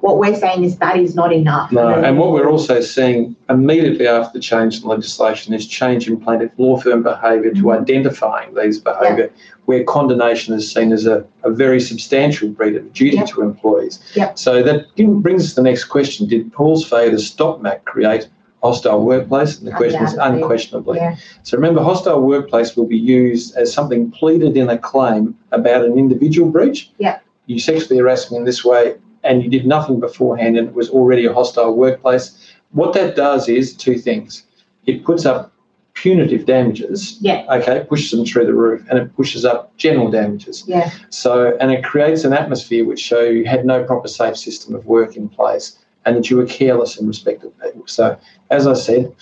What 0.02 0.20
we're 0.20 0.36
saying 0.36 0.64
is 0.64 0.78
that 0.78 0.98
is 0.98 1.16
not 1.16 1.34
enough. 1.34 1.72
No, 1.72 1.88
and 1.90 2.18
what 2.20 2.32
we're 2.32 2.50
also 2.50 2.82
seeing 2.82 3.36
immediately 3.50 4.08
after 4.08 4.38
the 4.38 4.42
change 4.42 4.82
in 4.82 4.88
legislation 4.88 5.54
is 5.54 5.66
change 5.66 6.08
in 6.08 6.20
plaintiff 6.20 6.52
law 6.58 6.78
firm 6.78 7.02
behaviour 7.02 7.52
to 7.52 7.64
Mhm. 7.64 7.82
identifying 7.82 8.54
these 8.54 8.80
behaviour, 8.80 9.32
where 9.66 9.84
condonation 9.84 10.54
is 10.54 10.72
seen 10.72 10.92
as 10.92 11.08
a, 11.08 11.26
a 11.44 11.50
very 11.50 11.80
substantial 11.80 12.50
breach 12.50 12.76
of 12.76 12.94
duty 12.94 13.18
Yep. 13.18 13.28
to 13.28 13.42
employees. 13.42 14.00
Yep. 14.14 14.38
So 14.38 14.62
that 14.62 14.86
brings 14.96 15.44
us 15.46 15.50
to 15.52 15.56
the 15.56 15.64
next 15.64 15.86
question: 15.86 16.28
Did 16.28 16.54
Paul's 16.54 16.86
failure 16.88 17.12
to 17.12 17.20
stop 17.20 17.62
Mac 17.62 17.84
create 17.86 18.28
hostile 18.62 19.02
workplace? 19.04 19.58
And 19.58 19.68
the 19.68 19.72
question 19.72 20.04
is 20.04 20.14
unquestionably. 20.14 20.98
Yeah. 21.00 21.16
So 21.42 21.58
remember, 21.58 21.82
hostile 21.82 22.22
workplace 22.22 22.78
will 22.78 22.86
be 22.88 22.98
used 22.98 23.56
as 23.58 23.74
something 23.74 24.12
pleaded 24.12 24.56
in 24.58 24.70
a 24.70 24.78
claim 24.78 25.36
about 25.52 25.84
an 25.86 25.98
individual 25.98 26.50
breach. 26.50 26.92
Yeah. 27.00 27.18
You 27.48 27.60
sexually 27.60 27.98
harassed 28.00 28.32
me 28.32 28.38
in 28.38 28.44
this 28.46 28.64
way, 28.64 28.96
and 29.24 29.44
you 29.44 29.50
did 29.50 29.66
nothing 29.66 30.00
beforehand, 30.00 30.58
and 30.58 30.68
it 30.70 30.74
was 30.74 30.90
already 30.90 31.26
a 31.26 31.34
hostile 31.34 31.76
workplace. 31.76 32.52
What 32.72 32.94
that 32.94 33.16
does 33.16 33.48
is 33.50 33.76
two 33.76 33.98
things. 33.98 34.44
It 34.86 35.04
puts 35.04 35.26
up 35.26 35.52
punitive 35.94 36.46
damages. 36.46 37.18
Yeah. 37.22 37.46
Okay, 37.50 37.84
pushes 37.90 38.12
them 38.12 38.26
through 38.26 38.46
the 38.46 38.54
roof, 38.54 38.86
and 38.90 39.00
it 39.00 39.16
pushes 39.16 39.46
up 39.46 39.76
general 39.78 40.12
damages. 40.12 40.64
Yeah. 40.68 40.92
So, 41.10 41.58
and 41.60 41.72
it 41.72 41.84
creates 41.84 42.24
an 42.24 42.34
atmosphere 42.34 42.86
which 42.86 43.00
show 43.00 43.22
you 43.22 43.46
had 43.46 43.66
no 43.66 43.84
proper 43.84 44.08
safe 44.08 44.38
system 44.38 44.76
of 44.76 44.86
work 44.86 45.16
in 45.16 45.28
place, 45.28 45.78
and 46.06 46.16
that 46.16 46.30
you 46.30 46.38
were 46.38 46.46
careless 46.46 46.98
in 46.98 47.08
respect 47.08 47.44
of 47.44 47.60
people. 47.60 47.88
So, 47.88 48.18
as 48.52 48.68
I 48.68 48.74
said, 48.74 49.14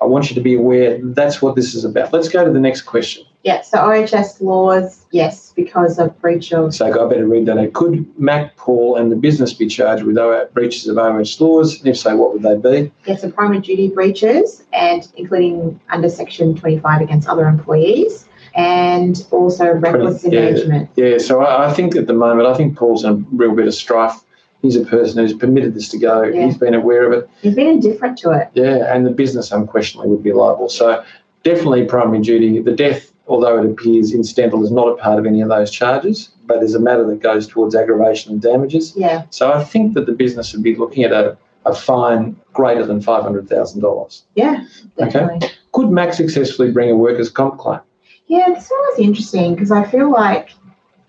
I 0.00 0.06
want 0.06 0.30
you 0.30 0.34
to 0.34 0.40
be 0.40 0.54
aware 0.54 0.98
that's 1.02 1.40
what 1.42 1.54
this 1.54 1.74
is 1.74 1.84
about. 1.84 2.12
Let's 2.12 2.28
go 2.28 2.44
to 2.44 2.50
the 2.50 2.60
next 2.60 2.82
question. 2.82 3.24
Yeah. 3.44 3.62
So 3.62 3.78
OHS 3.78 4.40
laws, 4.40 5.04
yes, 5.10 5.52
because 5.56 5.98
of 5.98 6.18
breach 6.20 6.52
of 6.52 6.74
So 6.74 6.86
I 6.86 7.08
better 7.08 7.26
read 7.26 7.46
that 7.46 7.58
out. 7.58 7.72
Could 7.72 8.06
Mac, 8.18 8.56
Paul, 8.56 8.96
and 8.96 9.10
the 9.10 9.16
business 9.16 9.52
be 9.52 9.66
charged 9.66 10.04
with 10.04 10.16
O- 10.16 10.48
breaches 10.52 10.86
of 10.86 10.96
OH 10.98 11.40
laws? 11.40 11.78
And 11.80 11.88
if 11.88 11.98
so, 11.98 12.16
what 12.16 12.32
would 12.32 12.42
they 12.42 12.56
be? 12.56 12.92
yes, 13.06 13.24
of 13.24 13.34
primary 13.34 13.60
duty 13.60 13.88
breaches, 13.88 14.64
and 14.72 15.06
including 15.16 15.80
under 15.90 16.08
Section 16.08 16.54
25 16.54 17.00
against 17.00 17.28
other 17.28 17.46
employees, 17.48 18.28
and 18.54 19.26
also 19.30 19.72
reckless 19.72 20.24
Yeah. 20.24 20.40
engagement. 20.48 20.90
Yeah, 20.96 21.18
so 21.18 21.40
I, 21.42 21.68
I 21.68 21.72
think 21.72 21.96
at 21.96 22.06
the 22.06 22.12
moment, 22.14 22.46
I 22.46 22.54
think 22.54 22.76
Paul's 22.76 23.02
in 23.04 23.10
a 23.10 23.14
real 23.32 23.54
bit 23.54 23.66
of 23.66 23.74
strife. 23.74 24.20
He's 24.62 24.76
a 24.76 24.84
person 24.84 25.18
who's 25.18 25.32
permitted 25.34 25.74
this 25.74 25.88
to 25.88 25.98
go. 25.98 26.22
Yeah. 26.22 26.44
He's 26.46 26.56
been 26.56 26.74
aware 26.74 27.04
of 27.10 27.18
it. 27.18 27.28
He's 27.40 27.56
been 27.56 27.66
indifferent 27.66 28.16
to 28.18 28.30
it. 28.30 28.50
Yeah, 28.54 28.94
and 28.94 29.04
the 29.04 29.10
business 29.10 29.50
unquestionably 29.50 30.08
would 30.10 30.22
be 30.22 30.32
liable. 30.32 30.68
So 30.68 31.02
definitely 31.42 31.86
primary 31.86 32.20
duty. 32.20 32.60
The 32.60 32.70
death, 32.70 33.11
although 33.26 33.62
it 33.62 33.70
appears 33.70 34.12
incidental, 34.12 34.62
is 34.62 34.70
not 34.70 34.88
a 34.88 34.96
part 34.96 35.18
of 35.18 35.26
any 35.26 35.40
of 35.40 35.48
those 35.48 35.70
charges, 35.70 36.30
but 36.46 36.62
is 36.62 36.74
a 36.74 36.80
matter 36.80 37.06
that 37.06 37.20
goes 37.20 37.46
towards 37.46 37.74
aggravation 37.74 38.32
and 38.32 38.42
damages. 38.42 38.94
Yeah. 38.96 39.24
So 39.30 39.52
I 39.52 39.64
think 39.64 39.94
that 39.94 40.06
the 40.06 40.12
business 40.12 40.52
would 40.52 40.62
be 40.62 40.74
looking 40.74 41.04
at 41.04 41.12
a, 41.12 41.36
a 41.64 41.74
fine 41.74 42.36
greater 42.52 42.84
than 42.84 43.00
$500,000. 43.00 44.22
Yeah. 44.34 44.64
Okay. 45.00 45.38
Could 45.72 45.90
Mac 45.90 46.12
successfully 46.12 46.70
bring 46.70 46.90
a 46.90 46.96
workers' 46.96 47.30
comp 47.30 47.58
claim? 47.58 47.80
Yeah, 48.26 48.48
this 48.48 48.70
one 48.70 48.80
was 48.80 48.98
interesting 48.98 49.54
because 49.54 49.70
I 49.70 49.84
feel 49.84 50.10
like 50.10 50.50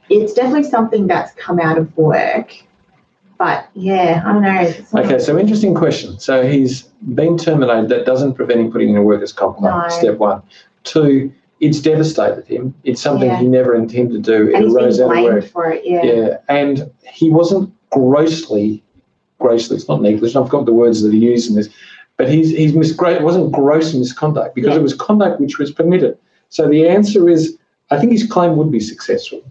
it's 0.10 0.34
definitely 0.34 0.69
something 0.69 1.08
that's 1.08 1.34
come 1.36 1.60
out 1.60 1.78
of 1.78 1.95
work. 1.97 2.54
But 3.38 3.67
yeah, 3.73 4.21
I 4.26 4.32
don't 4.32 4.41
know. 4.41 5.02
Okay, 5.02 5.19
so 5.19 5.38
interesting 5.38 5.73
question. 5.73 6.19
So 6.19 6.47
he's 6.47 6.84
been 7.15 7.38
terminated. 7.38 7.89
That 7.89 8.06
doesn't 8.06 8.36
prevent 8.36 8.60
him 8.60 8.71
putting 8.71 8.89
in 8.89 8.95
a 8.95 9.02
workers' 9.02 9.34
comp 9.34 9.58
claim. 9.58 9.71
No. 9.71 9.89
Step 9.89 10.17
one. 10.17 10.41
Two, 10.84 11.34
it's 11.65 11.80
devastated 11.80 12.45
him. 12.45 12.73
It's 12.84 13.02
something 13.02 13.30
Yeah. 13.30 13.39
he 13.39 13.47
never 13.47 13.73
intended 13.73 14.23
to 14.23 14.32
do. 14.32 14.49
It 14.49 14.56
And 14.56 14.65
arose 14.76 14.99
out 14.99 15.15
of 15.17 15.23
work. 15.23 15.45
for 15.45 15.71
it. 15.71 15.82
Yeah. 15.86 16.04
Yeah, 16.06 16.38
and 16.49 16.89
he 17.19 17.30
wasn't 17.30 17.71
grossly, 17.91 18.84
grossly. 19.39 19.78
It's 19.78 19.88
not 19.88 20.02
negligent. 20.02 20.43
I've 20.43 20.52
got 20.52 20.65
the 20.65 20.73
words 20.73 21.02
that 21.04 21.13
he 21.13 21.19
used 21.19 21.49
in 21.49 21.56
this, 21.56 21.69
but 22.17 22.30
he's 22.30 22.49
he's 22.49 22.73
mis- 22.73 22.91
It 22.99 23.23
wasn't 23.23 23.52
gross 23.52 23.93
misconduct 23.93 24.56
because 24.56 24.71
Yeah. 24.73 24.80
it 24.82 24.84
was 24.84 24.93
conduct 24.93 25.39
which 25.39 25.58
was 25.58 25.71
permitted. 25.71 26.17
So 26.49 26.67
the 26.67 26.88
answer 26.88 27.30
is, 27.30 27.58
I 27.91 27.97
think 27.99 28.12
his 28.12 28.26
claim 28.28 28.58
would 28.58 28.71
be 28.71 28.80
successful. 28.82 29.41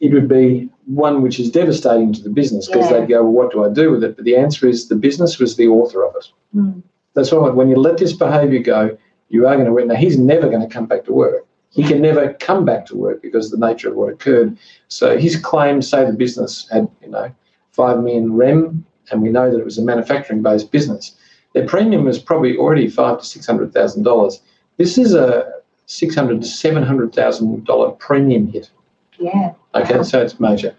It 0.00 0.12
would 0.12 0.28
be 0.28 0.68
one 0.86 1.22
which 1.22 1.38
is 1.38 1.50
devastating 1.50 2.12
to 2.14 2.22
the 2.22 2.30
business 2.30 2.66
because 2.66 2.90
Yeah. 2.90 3.00
they'd 3.00 3.08
go, 3.08 3.22
well, 3.22 3.32
what 3.32 3.52
do 3.52 3.64
I 3.64 3.68
do 3.68 3.90
with 3.92 4.02
it? 4.02 4.16
But 4.16 4.24
the 4.24 4.36
answer 4.36 4.66
is 4.66 4.88
the 4.88 4.96
business 4.96 5.38
was 5.38 5.56
the 5.56 5.68
author 5.68 6.02
of 6.04 6.12
it. 6.16 6.26
Hmm. 6.54 6.70
That's 7.14 7.30
why 7.32 7.50
when 7.50 7.68
you 7.68 7.76
let 7.76 7.98
this 7.98 8.12
behaviour 8.12 8.60
go, 8.60 8.96
you 9.28 9.46
are 9.46 9.54
going 9.54 9.66
to 9.66 9.72
win. 9.72 9.88
Now 9.88 9.94
he's 10.06 10.18
never 10.18 10.48
going 10.48 10.62
to 10.66 10.72
come 10.76 10.86
back 10.86 11.04
to 11.04 11.12
work. 11.12 11.44
He 11.70 11.84
can 11.84 12.02
never 12.02 12.34
come 12.34 12.64
back 12.64 12.84
to 12.86 12.96
work 12.96 13.22
because 13.22 13.52
of 13.52 13.58
the 13.60 13.66
nature 13.66 13.88
of 13.90 13.94
what 13.96 14.12
occurred. 14.12 14.58
So 14.88 15.16
his 15.16 15.36
claim, 15.36 15.80
say 15.82 16.04
the 16.04 16.12
business 16.12 16.68
had, 16.70 16.88
you 17.00 17.08
know, 17.08 17.32
five 17.72 18.02
million 18.02 18.34
REM, 18.34 18.84
and 19.10 19.22
we 19.22 19.28
know 19.30 19.50
that 19.50 19.58
it 19.58 19.64
was 19.64 19.78
a 19.78 19.82
manufacturing-based 19.82 20.72
business. 20.72 21.16
Their 21.54 21.66
premium 21.66 22.04
was 22.04 22.18
probably 22.18 22.56
already 22.56 22.88
five 22.88 23.18
to 23.20 23.24
six 23.24 23.46
hundred 23.46 23.72
thousand 23.72 24.02
dollars. 24.02 24.40
This 24.78 24.98
is 24.98 25.14
a 25.14 25.52
six 25.86 26.14
hundred 26.14 26.42
to 26.42 26.46
seven 26.48 26.82
hundred 26.82 27.14
thousand 27.14 27.64
dollar 27.64 27.90
premium 27.92 28.46
hit. 28.48 28.70
Yeah. 29.18 29.52
Okay, 29.74 29.96
Wow. 29.98 30.02
so 30.02 30.22
it's 30.22 30.40
major. 30.40 30.74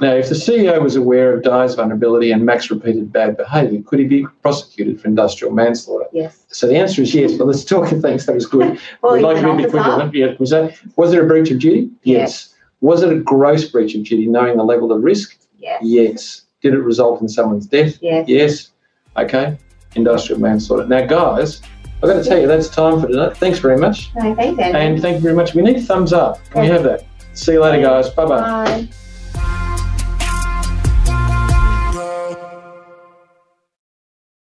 Now, 0.00 0.14
if 0.14 0.28
the 0.30 0.34
CEO 0.34 0.82
was 0.82 0.96
aware 0.96 1.34
of 1.34 1.42
Di's 1.42 1.74
vulnerability 1.74 2.32
and 2.32 2.44
Mac's 2.46 2.70
repeated 2.70 3.12
bad 3.12 3.36
behaviour, 3.36 3.82
could 3.82 3.98
he 3.98 4.06
be 4.06 4.26
prosecuted 4.42 4.98
for 5.00 5.08
industrial 5.08 5.52
manslaughter? 5.52 6.06
Yes. 6.12 6.44
So 6.48 6.66
the 6.66 6.76
answer 6.76 7.02
is 7.02 7.14
yes, 7.14 7.34
but 7.34 7.46
let's 7.46 7.64
talk. 7.64 7.88
Thanks, 7.88 8.24
that 8.26 8.34
was 8.34 8.46
good. 8.46 8.78
Well, 9.02 9.14
We'd 9.14 9.22
like 9.22 9.40
to 9.42 9.56
be 9.56 9.64
quicker. 9.68 10.10
Yeah, 10.14 10.34
was, 10.38 10.50
that, 10.50 10.78
was 10.96 11.10
there 11.10 11.24
a 11.24 11.26
breach 11.26 11.50
of 11.50 11.58
duty? 11.58 11.90
Yes. 12.02 12.54
Was 12.80 13.02
it 13.02 13.12
a 13.12 13.16
gross 13.20 13.66
breach 13.68 13.94
of 13.94 14.04
duty, 14.04 14.26
knowing 14.26 14.56
the 14.56 14.64
level 14.64 14.90
of 14.90 15.02
risk? 15.02 15.36
Yes. 15.58 15.82
Yes. 15.82 16.42
Did 16.62 16.72
it 16.74 16.80
result 16.80 17.20
in 17.20 17.28
someone's 17.28 17.66
death? 17.66 17.98
Yes. 18.00 18.26
Yes. 18.28 18.70
Okay. 19.18 19.58
Industrial 19.96 20.40
manslaughter. 20.40 20.86
Now, 20.86 21.04
guys, 21.04 21.60
I've 21.96 22.08
got 22.08 22.14
to 22.14 22.24
tell 22.24 22.40
you, 22.40 22.46
that's 22.46 22.68
time 22.68 23.00
for 23.02 23.08
tonight. 23.08 23.36
Thanks 23.36 23.58
very 23.58 23.76
much. 23.76 24.10
No, 24.14 24.34
thanks, 24.34 24.58
Andrew. 24.62 24.80
And 24.80 25.02
thank 25.02 25.16
you 25.16 25.20
very 25.20 25.34
much. 25.34 25.54
We 25.54 25.60
need 25.60 25.76
a 25.76 25.82
thumbs 25.82 26.14
up. 26.14 26.42
Can 26.50 26.62
we 26.62 26.68
have 26.68 26.84
that? 26.84 27.04
See 27.34 27.52
you 27.52 27.60
later, 27.62 27.82
guys. 27.82 28.08
Bye 28.10 28.24
bye. 28.24 28.40
Bye. 28.64 28.88